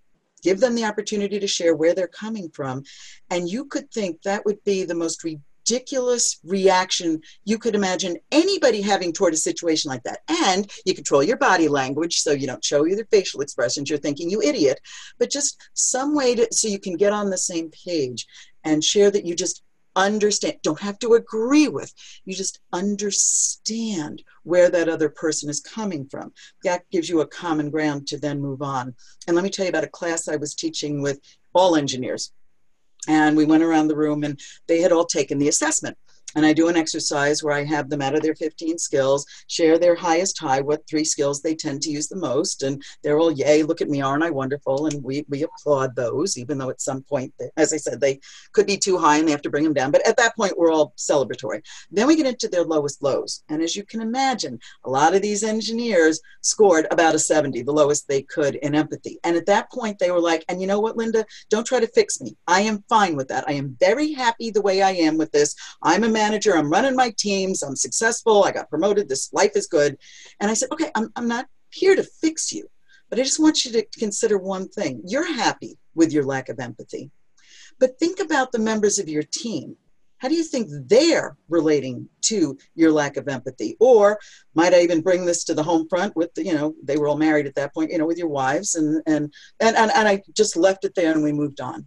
give 0.44 0.60
them 0.60 0.76
the 0.76 0.84
opportunity 0.84 1.40
to 1.40 1.48
share 1.48 1.74
where 1.74 1.94
they're 1.94 2.06
coming 2.06 2.50
from. 2.50 2.84
And 3.30 3.48
you 3.48 3.64
could 3.64 3.90
think 3.90 4.22
that 4.22 4.44
would 4.44 4.62
be 4.62 4.84
the 4.84 4.94
most 4.94 5.24
ridiculous 5.24 6.38
reaction 6.44 7.22
you 7.44 7.58
could 7.58 7.74
imagine 7.74 8.18
anybody 8.30 8.82
having 8.82 9.12
toward 9.12 9.32
a 9.32 9.38
situation 9.38 9.88
like 9.88 10.02
that. 10.04 10.20
And 10.44 10.70
you 10.84 10.94
control 10.94 11.22
your 11.22 11.38
body 11.38 11.68
language 11.68 12.18
so 12.18 12.32
you 12.32 12.46
don't 12.46 12.64
show 12.64 12.84
your 12.84 13.04
facial 13.06 13.40
expressions. 13.40 13.88
You're 13.88 13.98
thinking, 13.98 14.28
you 14.30 14.42
idiot. 14.42 14.78
But 15.18 15.30
just 15.30 15.60
some 15.72 16.14
way 16.14 16.34
to 16.34 16.46
so 16.52 16.68
you 16.68 16.78
can 16.78 16.96
get 16.96 17.12
on 17.12 17.30
the 17.30 17.38
same 17.38 17.70
page 17.70 18.26
and 18.62 18.84
share 18.84 19.10
that 19.10 19.24
you 19.24 19.34
just 19.34 19.62
understand, 19.96 20.56
don't 20.62 20.80
have 20.80 20.98
to 21.00 21.14
agree 21.14 21.68
with, 21.68 21.92
you 22.24 22.34
just 22.34 22.60
understand 22.72 24.22
where 24.42 24.70
that 24.70 24.88
other 24.88 25.08
person 25.08 25.48
is 25.48 25.60
coming 25.60 26.06
from. 26.06 26.32
That 26.64 26.88
gives 26.90 27.08
you 27.08 27.20
a 27.20 27.26
common 27.26 27.70
ground 27.70 28.06
to 28.08 28.18
then 28.18 28.40
move 28.40 28.62
on. 28.62 28.94
And 29.26 29.34
let 29.36 29.44
me 29.44 29.50
tell 29.50 29.64
you 29.64 29.70
about 29.70 29.84
a 29.84 29.88
class 29.88 30.28
I 30.28 30.36
was 30.36 30.54
teaching 30.54 31.02
with 31.02 31.20
all 31.52 31.76
engineers. 31.76 32.32
And 33.06 33.36
we 33.36 33.44
went 33.44 33.62
around 33.62 33.88
the 33.88 33.96
room 33.96 34.24
and 34.24 34.40
they 34.66 34.80
had 34.80 34.92
all 34.92 35.04
taken 35.04 35.38
the 35.38 35.48
assessment 35.48 35.96
and 36.34 36.44
I 36.44 36.52
do 36.52 36.68
an 36.68 36.76
exercise 36.76 37.42
where 37.42 37.54
I 37.54 37.64
have 37.64 37.88
them 37.88 38.02
out 38.02 38.14
of 38.14 38.22
their 38.22 38.34
15 38.34 38.78
skills 38.78 39.26
share 39.48 39.78
their 39.78 39.94
highest 39.94 40.38
high, 40.38 40.60
what 40.60 40.86
three 40.88 41.04
skills 41.04 41.42
they 41.42 41.54
tend 41.54 41.82
to 41.82 41.90
use 41.90 42.08
the 42.08 42.16
most, 42.16 42.62
and 42.62 42.82
they're 43.02 43.18
all, 43.18 43.30
yay, 43.30 43.62
look 43.62 43.80
at 43.80 43.88
me, 43.88 44.00
aren't 44.02 44.24
I 44.24 44.30
wonderful? 44.30 44.86
And 44.86 45.02
we, 45.02 45.24
we 45.28 45.44
applaud 45.44 45.94
those, 45.96 46.36
even 46.36 46.58
though 46.58 46.70
at 46.70 46.80
some 46.80 47.02
point, 47.02 47.32
they, 47.38 47.50
as 47.56 47.72
I 47.72 47.76
said, 47.76 48.00
they 48.00 48.20
could 48.52 48.66
be 48.66 48.76
too 48.76 48.98
high 48.98 49.18
and 49.18 49.26
they 49.26 49.32
have 49.32 49.42
to 49.42 49.50
bring 49.50 49.64
them 49.64 49.74
down. 49.74 49.90
But 49.90 50.06
at 50.06 50.16
that 50.16 50.36
point, 50.36 50.58
we're 50.58 50.72
all 50.72 50.94
celebratory. 50.96 51.62
Then 51.90 52.06
we 52.06 52.16
get 52.16 52.26
into 52.26 52.48
their 52.48 52.64
lowest 52.64 53.02
lows. 53.02 53.42
And 53.48 53.62
as 53.62 53.76
you 53.76 53.84
can 53.84 54.00
imagine, 54.00 54.58
a 54.84 54.90
lot 54.90 55.14
of 55.14 55.22
these 55.22 55.42
engineers 55.42 56.20
scored 56.40 56.86
about 56.90 57.14
a 57.14 57.18
70, 57.18 57.62
the 57.62 57.72
lowest 57.72 58.08
they 58.08 58.22
could 58.22 58.56
in 58.56 58.74
empathy. 58.74 59.18
And 59.24 59.36
at 59.36 59.46
that 59.46 59.70
point, 59.70 59.98
they 59.98 60.10
were 60.10 60.20
like, 60.20 60.44
and 60.48 60.60
you 60.60 60.66
know 60.66 60.80
what, 60.80 60.96
Linda, 60.96 61.24
don't 61.50 61.66
try 61.66 61.80
to 61.80 61.86
fix 61.88 62.20
me. 62.20 62.36
I 62.46 62.60
am 62.60 62.84
fine 62.88 63.16
with 63.16 63.28
that. 63.28 63.44
I 63.48 63.52
am 63.52 63.76
very 63.80 64.12
happy 64.12 64.50
the 64.50 64.62
way 64.62 64.82
I 64.82 64.90
am 64.90 65.16
with 65.16 65.32
this. 65.32 65.54
I'm 65.82 66.04
a 66.04 66.08
manager. 66.24 66.56
I'm 66.56 66.70
running 66.70 66.96
my 66.96 67.10
teams. 67.16 67.62
I'm 67.62 67.76
successful. 67.76 68.44
I 68.44 68.52
got 68.52 68.70
promoted. 68.70 69.08
This 69.08 69.32
life 69.32 69.54
is 69.54 69.66
good. 69.66 69.98
And 70.40 70.50
I 70.50 70.54
said, 70.54 70.70
okay, 70.72 70.90
I'm, 70.94 71.12
I'm 71.16 71.28
not 71.28 71.46
here 71.70 71.94
to 71.96 72.02
fix 72.22 72.52
you, 72.52 72.64
but 73.08 73.18
I 73.18 73.22
just 73.22 73.40
want 73.40 73.64
you 73.64 73.72
to 73.72 73.86
consider 73.98 74.38
one 74.38 74.68
thing. 74.68 75.02
You're 75.04 75.30
happy 75.44 75.76
with 75.94 76.12
your 76.12 76.24
lack 76.24 76.48
of 76.48 76.60
empathy. 76.60 77.10
But 77.78 77.98
think 77.98 78.20
about 78.20 78.52
the 78.52 78.58
members 78.70 78.98
of 78.98 79.08
your 79.08 79.24
team. 79.24 79.76
How 80.18 80.28
do 80.28 80.34
you 80.34 80.44
think 80.44 80.68
they're 80.70 81.36
relating 81.48 82.08
to 82.30 82.56
your 82.74 82.92
lack 82.92 83.18
of 83.18 83.28
empathy? 83.28 83.76
Or 83.78 84.18
might 84.54 84.72
I 84.72 84.80
even 84.80 85.02
bring 85.02 85.26
this 85.26 85.44
to 85.44 85.54
the 85.54 85.62
home 85.62 85.86
front 85.88 86.16
with 86.16 86.30
you 86.36 86.54
know, 86.54 86.74
they 86.82 86.96
were 86.96 87.08
all 87.08 87.18
married 87.18 87.46
at 87.46 87.56
that 87.56 87.74
point, 87.74 87.90
you 87.90 87.98
know, 87.98 88.06
with 88.06 88.16
your 88.16 88.28
wives 88.28 88.74
and 88.76 89.02
and 89.06 89.24
and 89.60 89.76
and, 89.76 89.90
and 89.90 90.08
I 90.08 90.22
just 90.32 90.56
left 90.56 90.86
it 90.86 90.94
there 90.94 91.12
and 91.12 91.22
we 91.22 91.32
moved 91.32 91.60
on. 91.60 91.86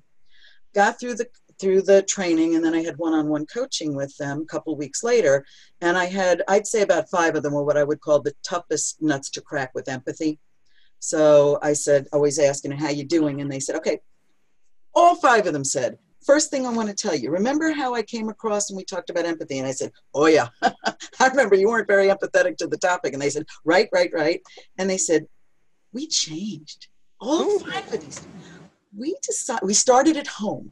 Got 0.76 1.00
through 1.00 1.16
the 1.16 1.28
through 1.60 1.82
the 1.82 2.04
training 2.04 2.56
and 2.56 2.64
then 2.64 2.74
I 2.74 2.84
had 2.84 2.98
one-on-one 2.98 3.46
coaching 3.48 3.96
with 3.96 4.16
them 4.18 4.42
a 4.42 4.46
couple 4.46 4.76
weeks 4.76 5.04
later. 5.04 5.46
And 5.82 5.98
I 5.98 6.06
had 6.06 6.44
I'd 6.48 6.68
say 6.68 6.82
about 6.82 7.10
5 7.10 7.36
of 7.36 7.44
them 7.44 7.54
were 7.54 7.64
what 7.64 7.78
I 7.78 7.84
would 7.84 8.02
call 8.02 8.22
the 8.22 8.34
toughest 8.44 9.02
nuts 9.02 9.30
to 9.32 9.42
crack 9.42 9.72
with 9.74 9.90
empathy. 9.90 10.40
So 11.00 11.60
I 11.62 11.74
said 11.74 12.08
always 12.14 12.40
asking 12.40 12.72
how 12.72 12.90
you 12.90 13.06
doing? 13.06 13.42
And 13.42 13.52
they 13.52 13.60
said 13.60 13.76
okay. 13.78 14.00
All 14.94 15.16
5 15.16 15.48
of 15.48 15.54
them 15.54 15.64
said 15.64 15.98
first 16.26 16.52
thing 16.52 16.66
I 16.66 16.72
want 16.72 16.90
to 16.90 16.96
tell 16.96 17.16
you 17.16 17.32
remember 17.32 17.72
how 17.72 17.94
I 17.94 18.02
came 18.02 18.28
across 18.30 18.70
and 18.70 18.78
we 18.78 18.84
talked 18.84 19.10
about 19.10 19.26
empathy? 19.26 19.58
And 19.60 19.68
I 19.68 19.72
said 19.72 19.92
oh 20.14 20.28
yeah. 20.28 20.48
I 20.62 21.28
remember 21.28 21.56
you 21.56 21.70
weren't 21.70 21.88
very 21.88 22.08
empathetic 22.08 22.58
to 22.58 22.68
the 22.68 22.78
topic. 22.78 23.14
And 23.14 23.22
they 23.22 23.30
said 23.30 23.46
right 23.66 23.90
right 23.92 24.12
right. 24.14 24.42
And 24.78 24.90
they 24.90 24.98
said 24.98 25.28
we 25.94 26.08
changed. 26.08 26.88
All 27.20 27.60
five 27.60 27.92
of 27.92 28.00
these 28.02 28.28
we 28.96 29.16
decided 29.22 29.66
we 29.66 29.74
started 29.74 30.18
at 30.18 30.28
home 30.28 30.72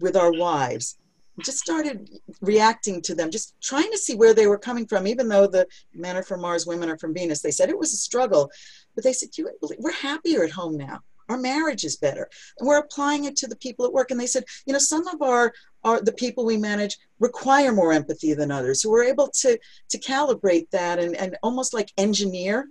with 0.00 0.16
our 0.16 0.32
wives 0.32 0.98
just 1.44 1.58
started 1.58 2.10
reacting 2.40 3.00
to 3.02 3.14
them, 3.14 3.30
just 3.30 3.54
trying 3.60 3.90
to 3.90 3.98
see 3.98 4.14
where 4.14 4.34
they 4.34 4.46
were 4.46 4.58
coming 4.58 4.86
from, 4.86 5.06
even 5.06 5.28
though 5.28 5.46
the 5.46 5.66
men 5.94 6.16
are 6.16 6.22
from 6.22 6.40
Mars, 6.40 6.66
women 6.66 6.88
are 6.88 6.98
from 6.98 7.14
Venus. 7.14 7.42
They 7.42 7.50
said 7.50 7.68
it 7.68 7.78
was 7.78 7.92
a 7.92 7.96
struggle, 7.96 8.50
but 8.94 9.04
they 9.04 9.12
said, 9.12 9.30
you, 9.36 9.48
we're 9.78 9.92
happier 9.92 10.44
at 10.44 10.50
home 10.50 10.76
now. 10.76 11.00
Our 11.28 11.38
marriage 11.38 11.84
is 11.84 11.96
better. 11.96 12.28
And 12.58 12.66
we're 12.66 12.78
applying 12.78 13.24
it 13.24 13.36
to 13.36 13.46
the 13.46 13.56
people 13.56 13.84
at 13.84 13.92
work. 13.92 14.10
And 14.10 14.18
they 14.18 14.26
said, 14.26 14.44
you 14.64 14.72
know, 14.72 14.78
some 14.78 15.06
of 15.08 15.20
our, 15.20 15.52
our 15.84 16.00
the 16.00 16.12
people 16.12 16.46
we 16.46 16.56
manage 16.56 16.96
require 17.20 17.70
more 17.70 17.92
empathy 17.92 18.32
than 18.32 18.50
others. 18.50 18.82
So 18.82 18.90
we're 18.90 19.04
able 19.04 19.28
to, 19.40 19.58
to 19.90 19.98
calibrate 19.98 20.70
that 20.70 20.98
and, 20.98 21.14
and 21.16 21.36
almost 21.42 21.74
like 21.74 21.92
engineer 21.98 22.68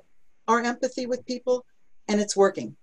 our 0.48 0.62
empathy 0.62 1.06
with 1.06 1.26
people. 1.26 1.66
And 2.08 2.20
it's 2.20 2.36
working 2.36 2.76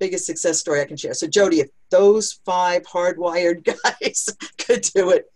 biggest 0.00 0.26
success 0.26 0.58
story 0.58 0.80
I 0.80 0.86
can 0.86 0.96
share. 0.96 1.14
So, 1.14 1.28
JoDee, 1.28 1.60
if 1.60 1.68
those 1.90 2.40
five 2.44 2.82
hardwired 2.82 3.64
guys 4.00 4.28
could 4.58 4.82
do 4.94 5.10
it, 5.10 5.26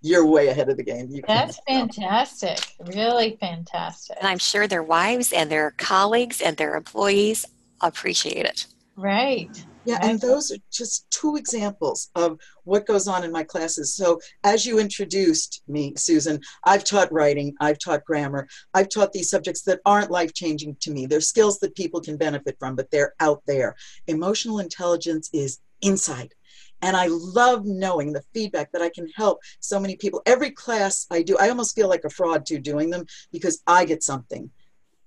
you're 0.00 0.26
way 0.26 0.48
ahead 0.48 0.68
of 0.68 0.76
the 0.76 0.82
game. 0.82 1.08
You 1.10 1.22
That's 1.26 1.58
fantastic. 1.66 2.58
Really 2.94 3.36
fantastic. 3.40 4.16
And 4.18 4.28
I'm 4.28 4.38
sure 4.38 4.66
their 4.66 4.82
wives 4.82 5.32
and 5.32 5.50
their 5.50 5.72
colleagues 5.72 6.40
and 6.40 6.56
their 6.56 6.76
employees 6.76 7.44
appreciate 7.80 8.46
it. 8.46 8.66
Right. 8.96 9.50
Yeah, 9.84 9.98
and 10.02 10.20
those 10.20 10.50
are 10.50 10.58
just 10.70 11.10
two 11.10 11.36
examples 11.36 12.10
of 12.14 12.38
what 12.64 12.84
goes 12.84 13.08
on 13.08 13.24
in 13.24 13.32
my 13.32 13.42
classes. 13.42 13.94
So, 13.94 14.20
as 14.44 14.66
you 14.66 14.78
introduced 14.78 15.62
me, 15.66 15.94
Susan, 15.96 16.40
I've 16.64 16.84
taught 16.84 17.10
writing, 17.10 17.54
I've 17.58 17.78
taught 17.78 18.04
grammar, 18.04 18.48
I've 18.74 18.90
taught 18.90 19.14
these 19.14 19.30
subjects 19.30 19.62
that 19.62 19.80
aren't 19.86 20.10
life 20.10 20.34
changing 20.34 20.76
to 20.80 20.90
me. 20.90 21.06
They're 21.06 21.22
skills 21.22 21.58
that 21.60 21.74
people 21.74 22.02
can 22.02 22.18
benefit 22.18 22.56
from, 22.58 22.76
but 22.76 22.90
they're 22.90 23.14
out 23.20 23.42
there. 23.46 23.76
Emotional 24.08 24.58
intelligence 24.58 25.30
is 25.32 25.58
inside. 25.82 26.34
And 26.80 26.96
I 26.96 27.08
love 27.08 27.64
knowing 27.66 28.12
the 28.12 28.22
feedback 28.32 28.70
that 28.72 28.82
I 28.82 28.88
can 28.88 29.08
help 29.16 29.40
so 29.60 29.80
many 29.80 29.96
people. 29.96 30.22
Every 30.26 30.50
class 30.50 31.06
I 31.10 31.22
do, 31.22 31.36
I 31.38 31.48
almost 31.48 31.74
feel 31.74 31.88
like 31.88 32.04
a 32.04 32.10
fraud 32.10 32.46
to 32.46 32.58
doing 32.58 32.90
them 32.90 33.04
because 33.32 33.62
I 33.66 33.84
get 33.84 34.02
something 34.02 34.50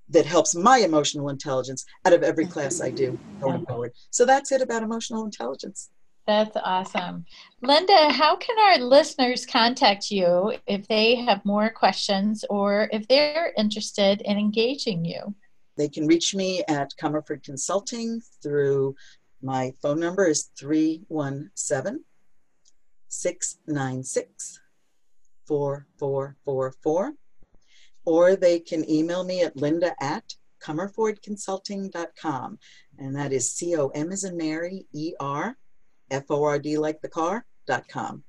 that 0.09 0.25
helps 0.25 0.53
my 0.53 0.79
emotional 0.79 1.29
intelligence 1.29 1.85
out 2.05 2.13
of 2.13 2.23
every 2.23 2.45
class 2.45 2.81
I 2.81 2.89
do 2.89 3.17
going 3.39 3.65
forward. 3.65 3.93
So 4.09 4.25
that's 4.25 4.51
it 4.51 4.61
about 4.61 4.83
emotional 4.83 5.23
intelligence. 5.23 5.89
That's 6.27 6.55
awesome. 6.63 7.25
Linda, 7.61 8.09
how 8.11 8.35
can 8.35 8.55
our 8.59 8.77
listeners 8.85 9.45
contact 9.45 10.11
you 10.11 10.53
if 10.67 10.87
they 10.87 11.15
have 11.15 11.43
more 11.45 11.69
questions 11.69 12.45
or 12.49 12.89
if 12.91 13.07
they're 13.07 13.53
interested 13.57 14.21
in 14.21 14.37
engaging 14.37 15.03
you? 15.03 15.33
They 15.77 15.89
can 15.89 16.05
reach 16.05 16.35
me 16.35 16.63
at 16.67 16.91
Comerford 17.01 17.43
Consulting 17.43 18.21
through 18.43 18.95
my 19.43 19.73
phone 19.81 19.99
number 19.99 20.27
is 20.27 20.49
317 20.57 22.03
696 23.07 24.59
4444 25.47 27.13
or 28.05 28.35
they 28.35 28.59
can 28.59 28.89
email 28.89 29.23
me 29.23 29.41
at 29.41 29.57
linda 29.57 29.93
at 30.01 30.33
comerfordconsulting.com. 30.61 32.59
And 32.99 33.15
that 33.15 33.33
is 33.33 33.51
C 33.51 33.75
O 33.75 33.87
M 33.89 34.11
as 34.11 34.23
in 34.23 34.37
Mary, 34.37 34.85
E 34.93 35.13
R, 35.19 35.57
F 36.09 36.25
O 36.29 36.43
R 36.43 36.59
D 36.59 36.77
like 36.77 37.01
the 37.01 37.09
car, 37.09 37.45
dot 37.67 37.87
com. 37.87 38.23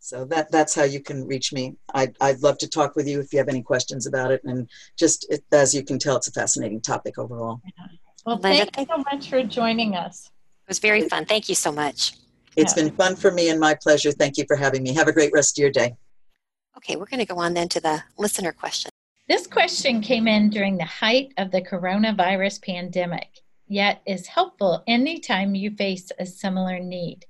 So 0.00 0.24
that, 0.26 0.50
that's 0.50 0.74
how 0.74 0.84
you 0.84 1.00
can 1.00 1.26
reach 1.26 1.52
me. 1.52 1.76
I'd, 1.92 2.16
I'd 2.20 2.40
love 2.40 2.56
to 2.58 2.68
talk 2.68 2.94
with 2.96 3.08
you 3.08 3.20
if 3.20 3.32
you 3.32 3.38
have 3.40 3.48
any 3.48 3.62
questions 3.62 4.06
about 4.06 4.30
it. 4.30 4.42
And 4.44 4.70
just 4.96 5.26
it, 5.30 5.44
as 5.52 5.74
you 5.74 5.82
can 5.82 5.98
tell, 5.98 6.16
it's 6.16 6.28
a 6.28 6.32
fascinating 6.32 6.80
topic 6.80 7.18
overall. 7.18 7.60
Yeah. 7.64 7.86
Well, 8.24 8.38
thank 8.38 8.76
you 8.78 8.86
so 8.88 9.04
much 9.10 9.28
for 9.28 9.42
joining 9.42 9.96
us. 9.96 10.30
It 10.68 10.72
was 10.72 10.80
very 10.80 11.08
fun. 11.08 11.24
Thank 11.24 11.48
you 11.48 11.54
so 11.54 11.72
much. 11.72 12.12
It's 12.54 12.76
yeah. 12.76 12.82
been 12.82 12.94
fun 12.94 13.16
for 13.16 13.30
me 13.30 13.48
and 13.48 13.58
my 13.58 13.74
pleasure. 13.74 14.12
Thank 14.12 14.36
you 14.36 14.44
for 14.46 14.54
having 14.54 14.82
me. 14.82 14.92
Have 14.92 15.08
a 15.08 15.12
great 15.14 15.32
rest 15.32 15.58
of 15.58 15.62
your 15.62 15.70
day. 15.70 15.96
Okay, 16.76 16.96
we're 16.96 17.06
going 17.06 17.20
to 17.20 17.24
go 17.24 17.38
on 17.38 17.54
then 17.54 17.70
to 17.70 17.80
the 17.80 18.02
listener 18.18 18.52
question. 18.52 18.90
This 19.30 19.46
question 19.46 20.02
came 20.02 20.28
in 20.28 20.50
during 20.50 20.76
the 20.76 20.84
height 20.84 21.32
of 21.38 21.52
the 21.52 21.62
coronavirus 21.62 22.62
pandemic, 22.62 23.40
yet 23.66 24.02
is 24.06 24.26
helpful 24.26 24.84
anytime 24.86 25.54
you 25.54 25.70
face 25.70 26.12
a 26.18 26.26
similar 26.26 26.78
need. 26.80 27.24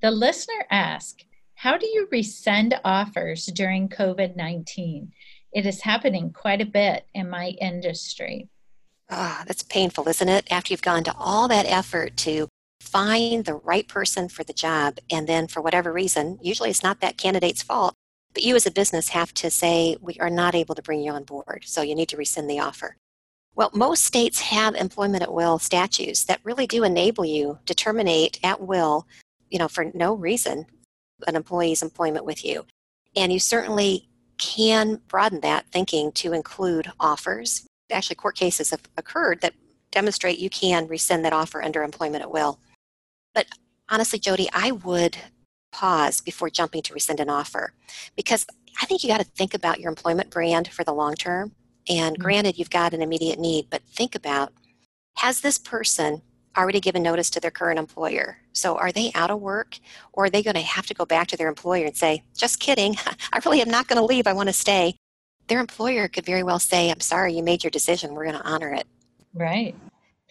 The 0.00 0.12
listener 0.12 0.64
asks, 0.70 1.24
How 1.56 1.76
do 1.76 1.86
you 1.86 2.06
rescind 2.12 2.78
offers 2.84 3.46
during 3.46 3.88
COVID 3.88 4.36
19? 4.36 5.12
It 5.50 5.66
is 5.66 5.80
happening 5.80 6.32
quite 6.32 6.60
a 6.60 6.66
bit 6.66 7.08
in 7.12 7.28
my 7.28 7.56
industry. 7.60 8.50
Ah, 9.10 9.40
oh, 9.40 9.44
that's 9.48 9.64
painful, 9.64 10.08
isn't 10.08 10.28
it? 10.28 10.46
After 10.48 10.72
you've 10.72 10.80
gone 10.80 11.02
to 11.02 11.14
all 11.18 11.48
that 11.48 11.66
effort 11.66 12.16
to 12.18 12.48
find 12.84 13.44
the 13.44 13.54
right 13.54 13.88
person 13.88 14.28
for 14.28 14.44
the 14.44 14.52
job, 14.52 14.98
and 15.10 15.26
then 15.26 15.48
for 15.48 15.60
whatever 15.60 15.92
reason, 15.92 16.38
usually 16.42 16.70
it's 16.70 16.82
not 16.82 17.00
that 17.00 17.18
candidate's 17.18 17.62
fault, 17.62 17.94
but 18.32 18.42
you 18.42 18.54
as 18.54 18.66
a 18.66 18.70
business 18.70 19.08
have 19.10 19.32
to 19.34 19.50
say, 19.50 19.96
we 20.00 20.16
are 20.20 20.30
not 20.30 20.54
able 20.54 20.74
to 20.74 20.82
bring 20.82 21.00
you 21.00 21.12
on 21.12 21.24
board, 21.24 21.64
so 21.66 21.82
you 21.82 21.94
need 21.94 22.08
to 22.08 22.16
rescind 22.16 22.48
the 22.48 22.60
offer. 22.60 22.96
Well, 23.56 23.70
most 23.72 24.04
states 24.04 24.40
have 24.40 24.74
employment 24.74 25.22
at 25.22 25.32
will 25.32 25.58
statutes 25.58 26.24
that 26.24 26.40
really 26.42 26.66
do 26.66 26.82
enable 26.82 27.24
you 27.24 27.58
to 27.66 27.74
terminate 27.74 28.40
at 28.42 28.60
will, 28.60 29.06
you 29.48 29.58
know, 29.58 29.68
for 29.68 29.90
no 29.94 30.14
reason, 30.14 30.66
an 31.26 31.36
employee's 31.36 31.82
employment 31.82 32.24
with 32.24 32.44
you. 32.44 32.66
And 33.14 33.32
you 33.32 33.38
certainly 33.38 34.08
can 34.38 35.00
broaden 35.06 35.40
that 35.40 35.66
thinking 35.70 36.10
to 36.12 36.32
include 36.32 36.90
offers. 36.98 37.64
Actually, 37.90 38.16
court 38.16 38.34
cases 38.34 38.70
have 38.70 38.82
occurred 38.96 39.40
that 39.40 39.54
demonstrate 39.92 40.40
you 40.40 40.50
can 40.50 40.88
rescind 40.88 41.24
that 41.24 41.32
offer 41.32 41.62
under 41.62 41.84
employment 41.84 42.22
at 42.22 42.32
will. 42.32 42.58
But 43.34 43.46
honestly, 43.88 44.18
JoDee, 44.18 44.48
I 44.52 44.70
would 44.70 45.16
pause 45.72 46.20
before 46.20 46.50
jumping 46.50 46.82
to 46.82 46.94
rescind 46.94 47.20
an 47.20 47.28
offer 47.28 47.72
because 48.16 48.46
I 48.80 48.86
think 48.86 49.02
you 49.02 49.08
got 49.08 49.18
to 49.18 49.24
think 49.24 49.54
about 49.54 49.80
your 49.80 49.88
employment 49.88 50.30
brand 50.30 50.68
for 50.68 50.84
the 50.84 50.92
long 50.92 51.14
term. 51.14 51.52
And 51.88 52.14
mm-hmm. 52.14 52.22
granted, 52.22 52.58
you've 52.58 52.70
got 52.70 52.94
an 52.94 53.02
immediate 53.02 53.38
need, 53.38 53.68
but 53.70 53.82
think 53.82 54.14
about 54.14 54.52
has 55.16 55.40
this 55.40 55.58
person 55.58 56.22
already 56.56 56.80
given 56.80 57.02
notice 57.02 57.30
to 57.30 57.40
their 57.40 57.50
current 57.50 57.78
employer? 57.78 58.38
So 58.52 58.76
are 58.76 58.92
they 58.92 59.10
out 59.14 59.30
of 59.30 59.40
work 59.40 59.78
or 60.12 60.24
are 60.26 60.30
they 60.30 60.42
going 60.42 60.54
to 60.54 60.60
have 60.60 60.86
to 60.86 60.94
go 60.94 61.04
back 61.04 61.28
to 61.28 61.36
their 61.36 61.48
employer 61.48 61.86
and 61.86 61.96
say, 61.96 62.22
just 62.36 62.60
kidding, 62.60 62.96
I 63.32 63.40
really 63.44 63.60
am 63.60 63.70
not 63.70 63.88
going 63.88 63.98
to 63.98 64.04
leave, 64.04 64.26
I 64.26 64.32
want 64.32 64.48
to 64.48 64.52
stay? 64.52 64.96
Their 65.48 65.60
employer 65.60 66.08
could 66.08 66.24
very 66.24 66.42
well 66.42 66.58
say, 66.58 66.90
I'm 66.90 67.00
sorry, 67.00 67.34
you 67.34 67.42
made 67.42 67.64
your 67.64 67.70
decision, 67.70 68.14
we're 68.14 68.24
going 68.24 68.38
to 68.38 68.46
honor 68.46 68.72
it. 68.72 68.86
Right. 69.34 69.74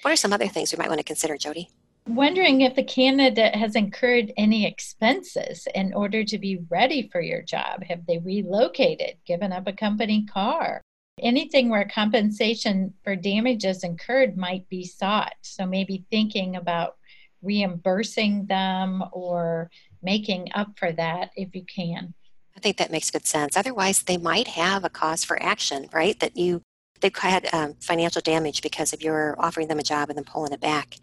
What 0.02 0.12
are 0.12 0.18
some 0.18 0.34
other 0.34 0.48
things 0.48 0.72
we 0.72 0.78
might 0.78 0.90
want 0.90 1.00
to 1.00 1.04
consider, 1.04 1.36
JoDee? 1.36 1.68
Wondering 2.08 2.62
if 2.62 2.76
the 2.76 2.84
candidate 2.84 3.56
has 3.56 3.76
incurred 3.76 4.34
any 4.36 4.66
expenses 4.66 5.68
in 5.74 5.94
order 5.94 6.26
to 6.26 6.38
be 6.38 6.60
ready 6.70 7.08
for 7.10 7.22
your 7.22 7.42
job. 7.42 7.84
Have 7.84 8.06
they 8.06 8.18
relocated, 8.18 9.16
given 9.26 9.54
up 9.54 9.68
a 9.68 9.74
company 9.74 10.26
car? 10.26 10.82
Anything 11.22 11.70
where 11.70 11.88
compensation 11.88 12.94
for 13.04 13.16
damages 13.16 13.84
incurred 13.86 14.36
might 14.36 14.68
be 14.68 14.86
sought. 14.86 15.34
So 15.42 15.66
maybe 15.66 16.06
thinking 16.12 16.58
about 16.58 16.98
reimbursing 17.42 18.48
them 18.48 19.04
or 19.14 19.70
making 20.02 20.50
up 20.56 20.78
for 20.78 20.92
that 20.92 21.32
if 21.38 21.56
you 21.56 21.64
can. 21.64 22.14
I 22.56 22.60
think 22.60 22.78
that 22.78 22.92
makes 22.92 23.12
good 23.12 23.26
sense. 23.26 23.56
Otherwise, 23.56 24.04
they 24.04 24.18
might 24.18 24.50
have 24.50 24.84
a 24.84 24.90
cause 24.90 25.24
for 25.24 25.42
action, 25.42 25.88
right? 25.94 26.20
That 26.20 26.36
you 26.36 26.62
they've 27.00 27.16
had 27.16 27.48
um, 27.54 27.76
financial 27.82 28.22
damage 28.22 28.62
because 28.62 28.92
of 28.92 29.02
your 29.02 29.36
offering 29.40 29.68
them 29.68 29.80
a 29.80 29.84
job 29.84 30.10
and 30.10 30.18
then 30.18 30.26
pulling 30.26 30.52
it 30.52 30.62
back. 30.62 30.98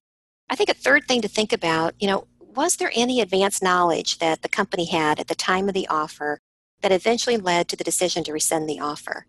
I 0.51 0.57
think 0.57 0.69
a 0.69 0.75
third 0.75 1.07
thing 1.07 1.23
to 1.23 1.29
think 1.29 1.53
about, 1.53 1.95
you 2.01 2.09
know, 2.09 2.27
was 2.41 2.77
there 2.77 2.91
any 2.95 3.21
advanced 3.21 3.63
knowledge 3.63 4.19
that 4.19 4.43
the 4.43 4.49
company 4.49 4.87
had 4.87 5.21
at 5.21 5.29
the 5.29 5.35
time 5.37 5.69
of 5.69 5.75
the 5.75 5.87
offer 5.87 6.41
that 6.83 6.91
eventually 6.91 7.37
led 7.37 7.69
to 7.69 7.77
the 7.77 7.85
decision 7.85 8.25
to 8.25 8.33
rescind 8.33 8.69
the 8.69 8.81
offer? 8.81 9.27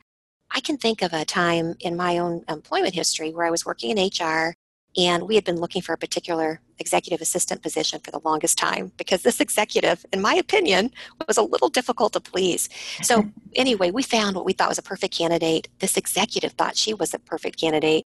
I 0.54 0.60
can 0.60 0.78
think 0.78 1.04
of 1.04 1.14
a 1.14 1.24
time 1.24 1.76
in 1.80 1.96
my 1.96 2.18
own 2.18 2.44
employment 2.50 2.96
history 2.96 3.32
where 3.32 3.46
I 3.46 3.52
was 3.52 3.66
working 3.66 3.96
in 3.96 4.08
HR 4.08 4.56
and 4.98 5.24
we 5.24 5.36
had 5.36 5.46
been 5.46 5.60
looking 5.60 5.82
for 5.82 5.94
a 5.94 5.98
particular 5.98 6.60
executive 6.80 7.22
assistant 7.22 7.62
position 7.62 8.02
for 8.02 8.12
the 8.12 8.20
longest 8.26 8.58
time 8.58 8.92
because 8.98 9.22
this 9.22 9.40
executive, 9.48 10.04
in 10.12 10.22
my 10.22 10.34
opinion, 10.34 10.92
was 11.28 11.38
a 11.38 11.44
little 11.44 11.70
difficult 11.70 12.14
to 12.14 12.20
please. 12.20 12.68
So, 13.04 13.30
anyway, 13.56 13.92
we 13.92 14.02
found 14.02 14.36
what 14.36 14.46
we 14.46 14.54
thought 14.54 14.70
was 14.70 14.80
a 14.80 14.84
perfect 14.84 15.16
candidate. 15.16 15.70
This 15.80 15.98
executive 15.98 16.54
thought 16.54 16.76
she 16.76 16.96
was 16.96 17.14
a 17.14 17.20
perfect 17.20 17.60
candidate. 17.60 18.04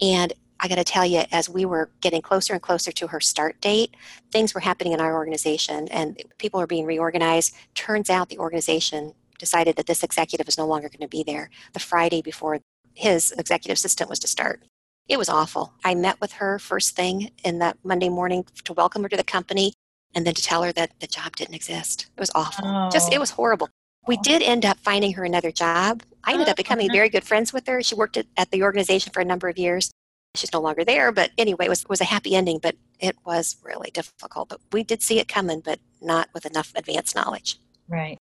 And 0.00 0.32
I 0.60 0.68
got 0.68 0.76
to 0.76 0.84
tell 0.84 1.06
you, 1.06 1.22
as 1.30 1.48
we 1.48 1.64
were 1.64 1.90
getting 2.00 2.22
closer 2.22 2.52
and 2.52 2.62
closer 2.62 2.90
to 2.92 3.06
her 3.08 3.20
start 3.20 3.60
date, 3.60 3.94
things 4.32 4.54
were 4.54 4.60
happening 4.60 4.92
in 4.92 5.00
our 5.00 5.14
organization 5.14 5.88
and 5.88 6.20
people 6.38 6.58
were 6.58 6.66
being 6.66 6.86
reorganized. 6.86 7.54
Turns 7.74 8.10
out 8.10 8.28
the 8.28 8.38
organization 8.38 9.14
decided 9.38 9.76
that 9.76 9.86
this 9.86 10.02
executive 10.02 10.46
was 10.46 10.58
no 10.58 10.66
longer 10.66 10.88
going 10.88 11.00
to 11.00 11.08
be 11.08 11.22
there 11.22 11.50
the 11.72 11.80
Friday 11.80 12.20
before 12.22 12.60
his 12.94 13.32
executive 13.38 13.76
assistant 13.76 14.10
was 14.10 14.18
to 14.18 14.26
start. 14.26 14.62
It 15.08 15.18
was 15.18 15.28
awful. 15.28 15.72
I 15.84 15.94
met 15.94 16.20
with 16.20 16.32
her 16.32 16.58
first 16.58 16.96
thing 16.96 17.30
in 17.44 17.60
that 17.60 17.78
Monday 17.84 18.08
morning 18.08 18.44
to 18.64 18.72
welcome 18.72 19.02
her 19.04 19.08
to 19.08 19.16
the 19.16 19.24
company 19.24 19.72
and 20.14 20.26
then 20.26 20.34
to 20.34 20.42
tell 20.42 20.62
her 20.64 20.72
that 20.72 20.90
the 21.00 21.06
job 21.06 21.36
didn't 21.36 21.54
exist. 21.54 22.06
It 22.16 22.20
was 22.20 22.30
awful. 22.34 22.66
Oh. 22.66 22.90
Just, 22.90 23.12
it 23.12 23.16
oh. 23.16 23.20
was 23.20 23.30
horrible. 23.30 23.70
We 24.06 24.16
did 24.16 24.42
end 24.42 24.64
up 24.64 24.78
finding 24.78 25.12
her 25.14 25.24
another 25.24 25.50
job. 25.50 26.02
I 26.24 26.32
ended 26.32 26.48
oh, 26.48 26.50
up 26.50 26.54
oh, 26.54 26.62
becoming 26.62 26.90
very 26.90 27.08
good 27.08 27.24
friends 27.24 27.52
with 27.52 27.66
her. 27.66 27.82
She 27.82 27.94
worked 27.94 28.16
at, 28.16 28.26
at 28.36 28.50
the 28.50 28.62
organization 28.62 29.12
for 29.12 29.20
a 29.20 29.24
number 29.24 29.48
of 29.48 29.58
years. 29.58 29.90
She's 30.38 30.52
no 30.52 30.60
longer 30.60 30.84
there, 30.84 31.12
but 31.12 31.30
anyway, 31.36 31.66
it 31.66 31.68
was, 31.68 31.84
was 31.88 32.00
a 32.00 32.04
happy 32.04 32.34
ending, 32.34 32.58
but 32.62 32.76
it 33.00 33.16
was 33.24 33.56
really 33.62 33.90
difficult. 33.90 34.48
But 34.48 34.60
we 34.72 34.82
did 34.82 35.02
see 35.02 35.18
it 35.18 35.28
coming, 35.28 35.60
but 35.60 35.80
not 36.00 36.28
with 36.32 36.46
enough 36.46 36.72
advanced 36.74 37.14
knowledge. 37.14 37.58
Right. 37.88 38.18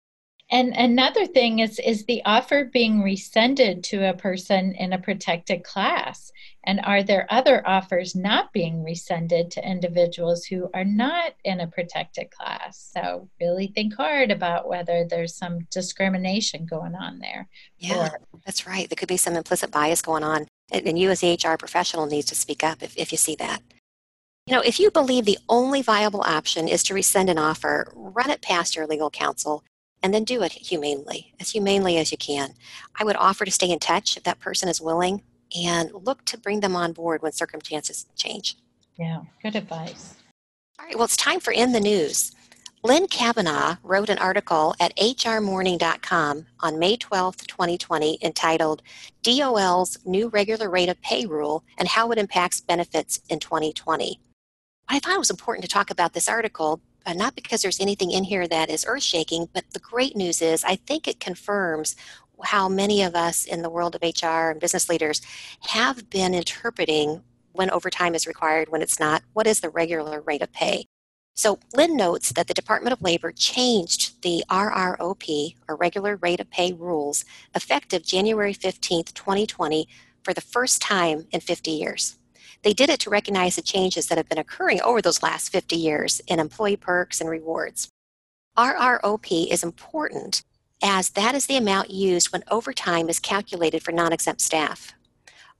And 0.53 0.73
another 0.75 1.25
thing 1.25 1.59
is 1.59 1.79
is 1.79 2.05
the 2.05 2.21
offer 2.25 2.65
being 2.65 3.01
rescinded 3.01 3.83
to 3.85 4.07
a 4.07 4.13
person 4.13 4.73
in 4.73 4.93
a 4.93 4.99
protected 4.99 5.63
class? 5.63 6.31
And 6.65 6.79
are 6.83 7.01
there 7.01 7.25
other 7.29 7.67
offers 7.67 8.15
not 8.15 8.53
being 8.53 8.83
rescinded 8.83 9.51
to 9.51 9.67
individuals 9.67 10.45
who 10.45 10.69
are 10.73 10.85
not 10.85 11.33
in 11.43 11.59
a 11.59 11.67
protected 11.67 12.29
class? 12.29 12.91
So 12.95 13.29
really 13.41 13.67
think 13.67 13.95
hard 13.95 14.29
about 14.29 14.67
whether 14.67 15.05
there's 15.09 15.35
some 15.35 15.61
discrimination 15.71 16.65
going 16.65 16.93
on 16.93 17.19
there. 17.19 17.49
Yeah, 17.79 18.09
or, 18.11 18.19
that's 18.45 18.67
right. 18.67 18.87
There 18.87 18.95
could 18.95 19.09
be 19.09 19.17
some 19.17 19.35
implicit 19.35 19.71
bias 19.71 20.03
going 20.03 20.23
on. 20.23 20.47
And 20.73 20.97
you 20.97 21.11
as 21.11 21.21
the 21.21 21.33
HR 21.33 21.55
professional 21.55 22.07
needs 22.07 22.27
to 22.27 22.35
speak 22.35 22.63
up 22.63 22.81
if, 22.81 22.97
if 22.97 23.11
you 23.11 23.17
see 23.17 23.35
that. 23.35 23.61
You 24.47 24.55
know, 24.55 24.61
if 24.61 24.79
you 24.79 24.91
believe 24.91 25.23
the 25.23 25.37
only 25.47 25.81
viable 25.81 26.21
option 26.21 26.67
is 26.67 26.83
to 26.83 26.93
rescind 26.93 27.29
an 27.29 27.37
offer, 27.37 27.91
run 27.95 28.29
it 28.29 28.41
past 28.41 28.75
your 28.75 28.87
legal 28.87 29.09
counsel 29.09 29.63
and 30.01 30.13
then 30.13 30.25
do 30.25 30.43
it 30.43 30.51
humanely, 30.51 31.33
as 31.39 31.51
humanely 31.51 31.97
as 31.97 32.11
you 32.11 32.17
can. 32.17 32.53
I 32.99 33.05
would 33.05 33.15
offer 33.15 33.45
to 33.45 33.51
stay 33.51 33.69
in 33.69 33.79
touch 33.79 34.17
if 34.17 34.23
that 34.23 34.39
person 34.39 34.67
is 34.67 34.81
willing 34.81 35.23
and 35.57 35.91
look 35.93 36.25
to 36.25 36.37
bring 36.37 36.59
them 36.59 36.75
on 36.75 36.91
board 36.91 37.21
when 37.21 37.31
circumstances 37.31 38.05
change. 38.17 38.57
Yeah, 38.97 39.21
good 39.41 39.55
advice. 39.55 40.15
All 40.79 40.85
right, 40.85 40.95
well, 40.95 41.05
it's 41.05 41.15
time 41.15 41.39
for 41.39 41.53
In 41.53 41.71
the 41.71 41.79
News. 41.79 42.33
Lynn 42.85 43.07
Kavanaugh 43.07 43.77
wrote 43.81 44.09
an 44.09 44.17
article 44.17 44.75
at 44.77 44.93
hrmorning.com 44.97 46.45
on 46.59 46.79
May 46.79 46.97
12, 46.97 47.37
2020, 47.37 48.17
entitled 48.21 48.81
DOL's 49.21 49.97
New 50.03 50.27
Regular 50.27 50.69
Rate 50.69 50.89
of 50.89 51.01
Pay 51.01 51.25
Rule 51.25 51.63
and 51.77 51.87
How 51.87 52.11
It 52.11 52.17
Impacts 52.17 52.59
Benefits 52.59 53.21
in 53.29 53.39
2020. 53.39 54.19
I 54.89 54.99
thought 54.99 55.15
it 55.15 55.19
was 55.19 55.29
important 55.29 55.63
to 55.63 55.69
talk 55.69 55.91
about 55.91 56.11
this 56.11 56.27
article 56.27 56.81
uh, 57.05 57.13
not 57.13 57.35
because 57.35 57.61
there's 57.61 57.79
anything 57.79 58.11
in 58.11 58.25
here 58.25 58.47
that 58.49 58.69
is 58.69 58.85
earth 58.85 59.03
shaking, 59.03 59.47
but 59.53 59.63
the 59.71 59.79
great 59.79 60.17
news 60.17 60.41
is 60.41 60.65
I 60.65 60.75
think 60.75 61.07
it 61.07 61.21
confirms 61.21 61.95
how 62.43 62.67
many 62.67 63.01
of 63.01 63.15
us 63.15 63.45
in 63.45 63.61
the 63.61 63.69
world 63.69 63.95
of 63.95 64.01
HR 64.01 64.51
and 64.51 64.59
business 64.59 64.89
leaders 64.89 65.21
have 65.67 66.09
been 66.09 66.33
interpreting 66.33 67.21
when 67.53 67.69
overtime 67.69 68.13
is 68.13 68.27
required, 68.27 68.69
when 68.69 68.81
it's 68.81 68.99
not, 68.99 69.21
what 69.31 69.47
is 69.47 69.61
the 69.61 69.69
regular 69.69 70.19
rate 70.21 70.41
of 70.41 70.51
pay. 70.51 70.85
So 71.35 71.59
Lynn 71.73 71.97
notes 71.97 72.31
that 72.33 72.47
the 72.47 72.53
Department 72.53 72.93
of 72.93 73.01
Labor 73.01 73.31
changed 73.31 74.21
the 74.21 74.43
RROP, 74.49 75.55
or 75.67 75.75
regular 75.75 76.17
rate 76.17 76.39
of 76.39 76.49
pay 76.51 76.73
rules, 76.73 77.25
effective 77.55 78.03
January 78.03 78.53
15, 78.53 79.05
2020, 79.05 79.87
for 80.23 80.33
the 80.33 80.41
first 80.41 80.81
time 80.81 81.25
in 81.31 81.39
50 81.39 81.71
years. 81.71 82.17
They 82.61 82.73
did 82.73 82.89
it 82.89 82.99
to 83.01 83.09
recognize 83.09 83.55
the 83.55 83.61
changes 83.61 84.07
that 84.07 84.17
have 84.17 84.29
been 84.29 84.37
occurring 84.37 84.81
over 84.81 85.01
those 85.01 85.23
last 85.23 85.51
50 85.51 85.75
years 85.75 86.21
in 86.27 86.39
employee 86.39 86.77
perks 86.77 87.19
and 87.19 87.29
rewards. 87.29 87.89
RROP 88.57 89.47
is 89.51 89.63
important 89.63 90.43
as 90.83 91.09
that 91.11 91.33
is 91.33 91.47
the 91.47 91.57
amount 91.57 91.89
used 91.89 92.31
when 92.31 92.43
overtime 92.51 93.09
is 93.09 93.19
calculated 93.19 93.81
for 93.81 93.91
non 93.91 94.13
exempt 94.13 94.41
staff. 94.41 94.93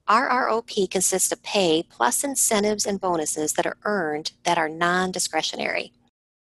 RROP 0.10 0.90
consists 0.90 1.32
of 1.32 1.42
pay 1.44 1.84
plus 1.84 2.24
incentives 2.24 2.86
and 2.86 3.00
bonuses 3.00 3.54
that 3.54 3.66
are 3.66 3.78
earned 3.86 4.34
that 4.44 4.58
are 4.58 4.68
non 4.68 5.12
discretionary. 5.12 5.94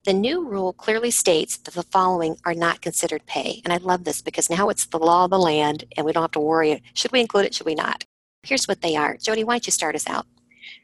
The 0.05 0.13
new 0.13 0.47
rule 0.47 0.73
clearly 0.73 1.11
states 1.11 1.57
that 1.57 1.75
the 1.75 1.83
following 1.83 2.37
are 2.45 2.55
not 2.55 2.83
considered 2.83 3.27
pay. 3.27 3.63
And 3.65 3.73
I 3.73 3.79
love 3.79 4.05
this 4.05 4.21
because 4.21 4.51
now 4.51 4.69
it's 4.69 4.87
the 4.87 4.99
law 4.99 5.25
of 5.25 5.31
the 5.31 5.39
land 5.39 5.85
and 5.97 6.05
we 6.05 6.13
don't 6.13 6.23
have 6.23 6.31
to 6.33 6.41
worry 6.41 6.83
should 6.95 7.13
we 7.13 7.21
include 7.21 7.47
it, 7.47 7.55
should 7.55 7.67
we 7.67 7.75
not? 7.75 8.05
Here's 8.43 8.69
what 8.69 8.83
they 8.83 8.97
are. 8.97 9.17
JoDee, 9.17 9.45
why 9.45 9.55
don't 9.55 9.67
you 9.67 9.73
start 9.73 9.95
us 9.95 10.09
out? 10.09 10.27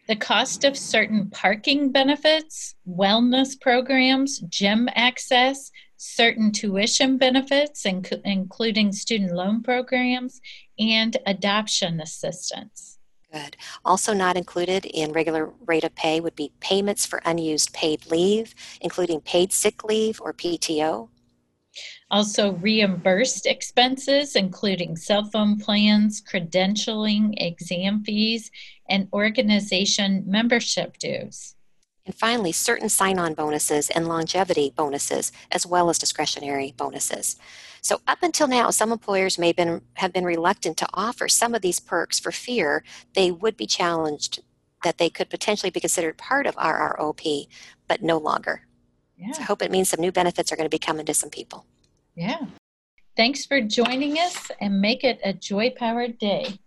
the 0.07 0.17
cost 0.17 0.65
of 0.65 0.77
certain 0.77 1.31
parking 1.31 1.91
benefits, 1.91 2.75
wellness 2.87 3.59
programs, 3.59 4.41
gym 4.41 4.89
access, 4.95 5.71
certain 5.97 6.53
tuition 6.53 7.17
benefits, 7.17 7.85
inc- 7.85 8.21
including 8.25 8.93
student 8.93 9.33
loan 9.33 9.63
programs, 9.63 10.41
and 10.79 11.17
adoption 11.27 12.01
assistance. 12.01 12.99
Good. 13.33 13.57
Also, 13.85 14.15
not 14.15 14.37
included 14.37 14.85
in 14.85 15.13
regular 15.13 15.53
rate 15.67 15.83
of 15.83 15.95
pay 15.97 16.21
would 16.21 16.37
be 16.37 16.53
payments 16.61 17.05
for 17.05 17.21
unused 17.25 17.73
paid 17.73 18.07
leave, 18.07 18.55
including 18.81 19.21
paid 19.21 19.53
sick 19.53 19.83
leave 19.83 20.21
or 20.21 20.33
PTO. 20.33 21.09
Also, 22.11 22.53
reimbursed 22.53 23.47
expenses, 23.47 24.37
including 24.37 24.97
cell 24.97 25.25
phone 25.25 25.59
plans, 25.59 26.23
credentialing, 26.23 27.35
exam 27.39 28.05
fees, 28.05 28.53
and 28.89 29.09
organization 29.13 30.23
membership 30.27 30.97
dues. 30.99 31.57
And 32.07 32.15
finally, 32.15 32.53
certain 32.53 32.89
sign 32.89 33.19
on 33.19 33.35
bonuses 33.35 33.89
and 33.91 34.07
longevity 34.07 34.73
bonuses, 34.77 35.33
as 35.51 35.67
well 35.67 35.89
as 35.89 35.99
discretionary 35.99 36.75
bonuses. 36.77 37.37
So, 37.81 38.01
up 38.07 38.23
until 38.23 38.47
now, 38.47 38.71
some 38.71 38.93
employers 38.93 39.39
may 39.39 39.53
been, 39.53 39.83
have 39.95 40.13
been 40.13 40.25
reluctant 40.25 40.77
to 40.79 40.89
offer 40.93 41.29
some 41.29 41.55
of 41.55 41.63
these 41.63 41.81
perks 41.81 42.19
for 42.19 42.33
fear 42.33 42.85
they 43.15 43.31
would 43.31 43.57
be 43.57 43.67
challenged 43.67 44.43
that 44.83 44.99
they 44.99 45.11
could 45.11 45.31
potentially 45.31 45.71
be 45.71 45.81
considered 45.81 46.19
part 46.19 46.47
of 46.47 46.55
RROP, 46.57 47.47
but 47.89 48.03
no 48.03 48.19
longer. 48.19 48.67
Yeah. 49.19 49.33
So 49.33 49.41
I 49.41 49.45
hope 49.45 49.63
it 49.63 49.71
means 49.71 49.89
some 49.89 50.01
new 50.01 50.13
benefits 50.13 50.53
are 50.53 50.57
going 50.57 50.67
to 50.67 50.75
be 50.75 50.79
coming 50.79 51.07
to 51.07 51.15
some 51.15 51.31
people. 51.31 51.67
Yeah. 52.15 52.47
Thanks 53.17 53.47
for 53.47 53.61
joining 53.61 54.19
us 54.19 54.51
and 54.61 54.81
make 54.81 55.05
it 55.05 55.21
a 55.25 55.33
joy 55.33 55.71
powered 55.77 56.19
day. 56.19 56.59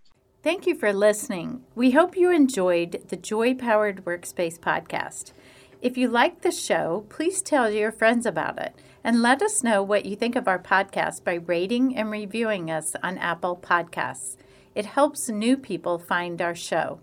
Thank 0.47 0.65
you 0.65 0.75
for 0.75 0.93
listening. 0.93 1.63
We 1.75 1.91
hope 1.91 2.15
you 2.15 2.31
enjoyed 2.31 3.03
the 3.09 3.17
Joy 3.17 3.53
Powered 3.53 4.05
Workspace 4.05 4.57
podcast. 4.57 5.33
If 5.81 5.97
you 5.97 6.07
like 6.07 6.39
the 6.39 6.53
show, 6.53 7.03
please 7.09 7.41
tell 7.41 7.69
your 7.69 7.91
friends 7.91 8.25
about 8.25 8.57
it 8.57 8.73
and 9.03 9.21
let 9.21 9.41
us 9.41 9.61
know 9.61 9.83
what 9.83 10.05
you 10.05 10.15
think 10.15 10.37
of 10.37 10.47
our 10.47 10.57
podcast 10.57 11.25
by 11.25 11.33
rating 11.33 11.97
and 11.97 12.09
reviewing 12.09 12.71
us 12.71 12.95
on 13.03 13.17
Apple 13.17 13.57
Podcasts. 13.57 14.37
It 14.73 14.85
helps 14.85 15.27
new 15.27 15.57
people 15.57 15.99
find 15.99 16.41
our 16.41 16.55
show. 16.55 17.01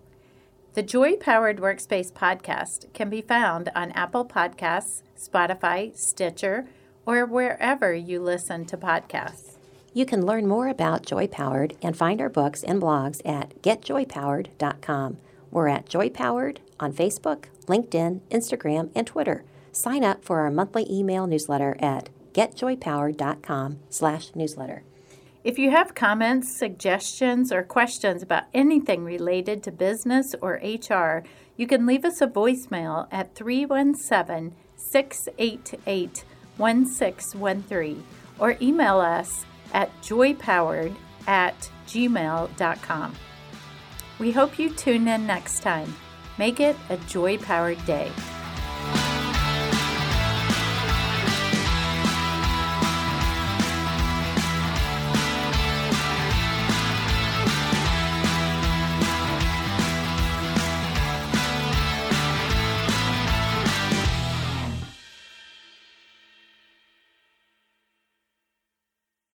The 0.73 0.81
Joy 0.81 1.15
Powered 1.15 1.57
Workspace 1.57 2.11
podcast 2.11 2.91
can 2.95 3.11
be 3.11 3.21
found 3.21 3.69
on 3.75 3.91
Apple 3.91 4.25
Podcasts, 4.25 5.03
Spotify, 5.15 5.95
Stitcher, 5.95 6.65
or 7.05 7.27
wherever 7.27 7.93
you 7.93 8.23
listen 8.23 8.65
to 8.65 8.75
podcasts. 8.75 9.54
You 9.95 10.05
can 10.05 10.25
learn 10.25 10.45
more 10.45 10.67
about 10.67 11.05
Joy 11.05 11.27
Powered 11.27 11.77
and 11.81 11.95
find 11.95 12.19
our 12.19 12.27
books 12.27 12.63
and 12.63 12.81
blogs 12.81 13.21
at 13.25 13.61
getjoypowered.com. 13.61 15.17
We're 15.51 15.69
at 15.69 15.87
Joy 15.87 16.09
Powered 16.09 16.59
on 16.81 16.91
Facebook, 16.91 17.45
LinkedIn, 17.67 18.19
Instagram, 18.29 18.89
and 18.93 19.07
Twitter. 19.07 19.45
Sign 19.71 20.03
up 20.03 20.25
for 20.25 20.41
our 20.41 20.51
monthly 20.51 20.85
email 20.91 21.27
newsletter 21.27 21.77
at 21.79 22.09
getjoypowered.com/newsletter. 22.33 24.83
If 25.45 25.57
you 25.57 25.71
have 25.71 25.95
comments, 25.95 26.57
suggestions, 26.57 27.53
or 27.53 27.63
questions 27.63 28.21
about 28.21 28.43
anything 28.53 29.05
related 29.05 29.63
to 29.63 29.71
business 29.71 30.35
or 30.41 30.59
HR, 30.61 31.23
you 31.55 31.67
can 31.67 31.85
leave 31.85 32.03
us 32.03 32.19
a 32.19 32.27
voicemail 32.27 33.07
at 33.13 33.33
317 33.33 34.57
688 34.75 36.25
1613 36.57 38.03
or 38.37 38.57
email 38.61 38.99
us 38.99 39.45
at 39.73 39.89
joypowered 40.01 40.95
at 41.27 41.69
gmail.com. 41.87 43.15
We 44.19 44.31
hope 44.31 44.57
you 44.57 44.69
tune 44.69 45.07
in 45.07 45.27
next 45.27 45.61
time. 45.61 45.93
Make 46.37 46.59
it 46.59 46.75
a 46.89 46.97
joy 46.97 47.37
powered 47.37 47.83
day. 47.85 48.11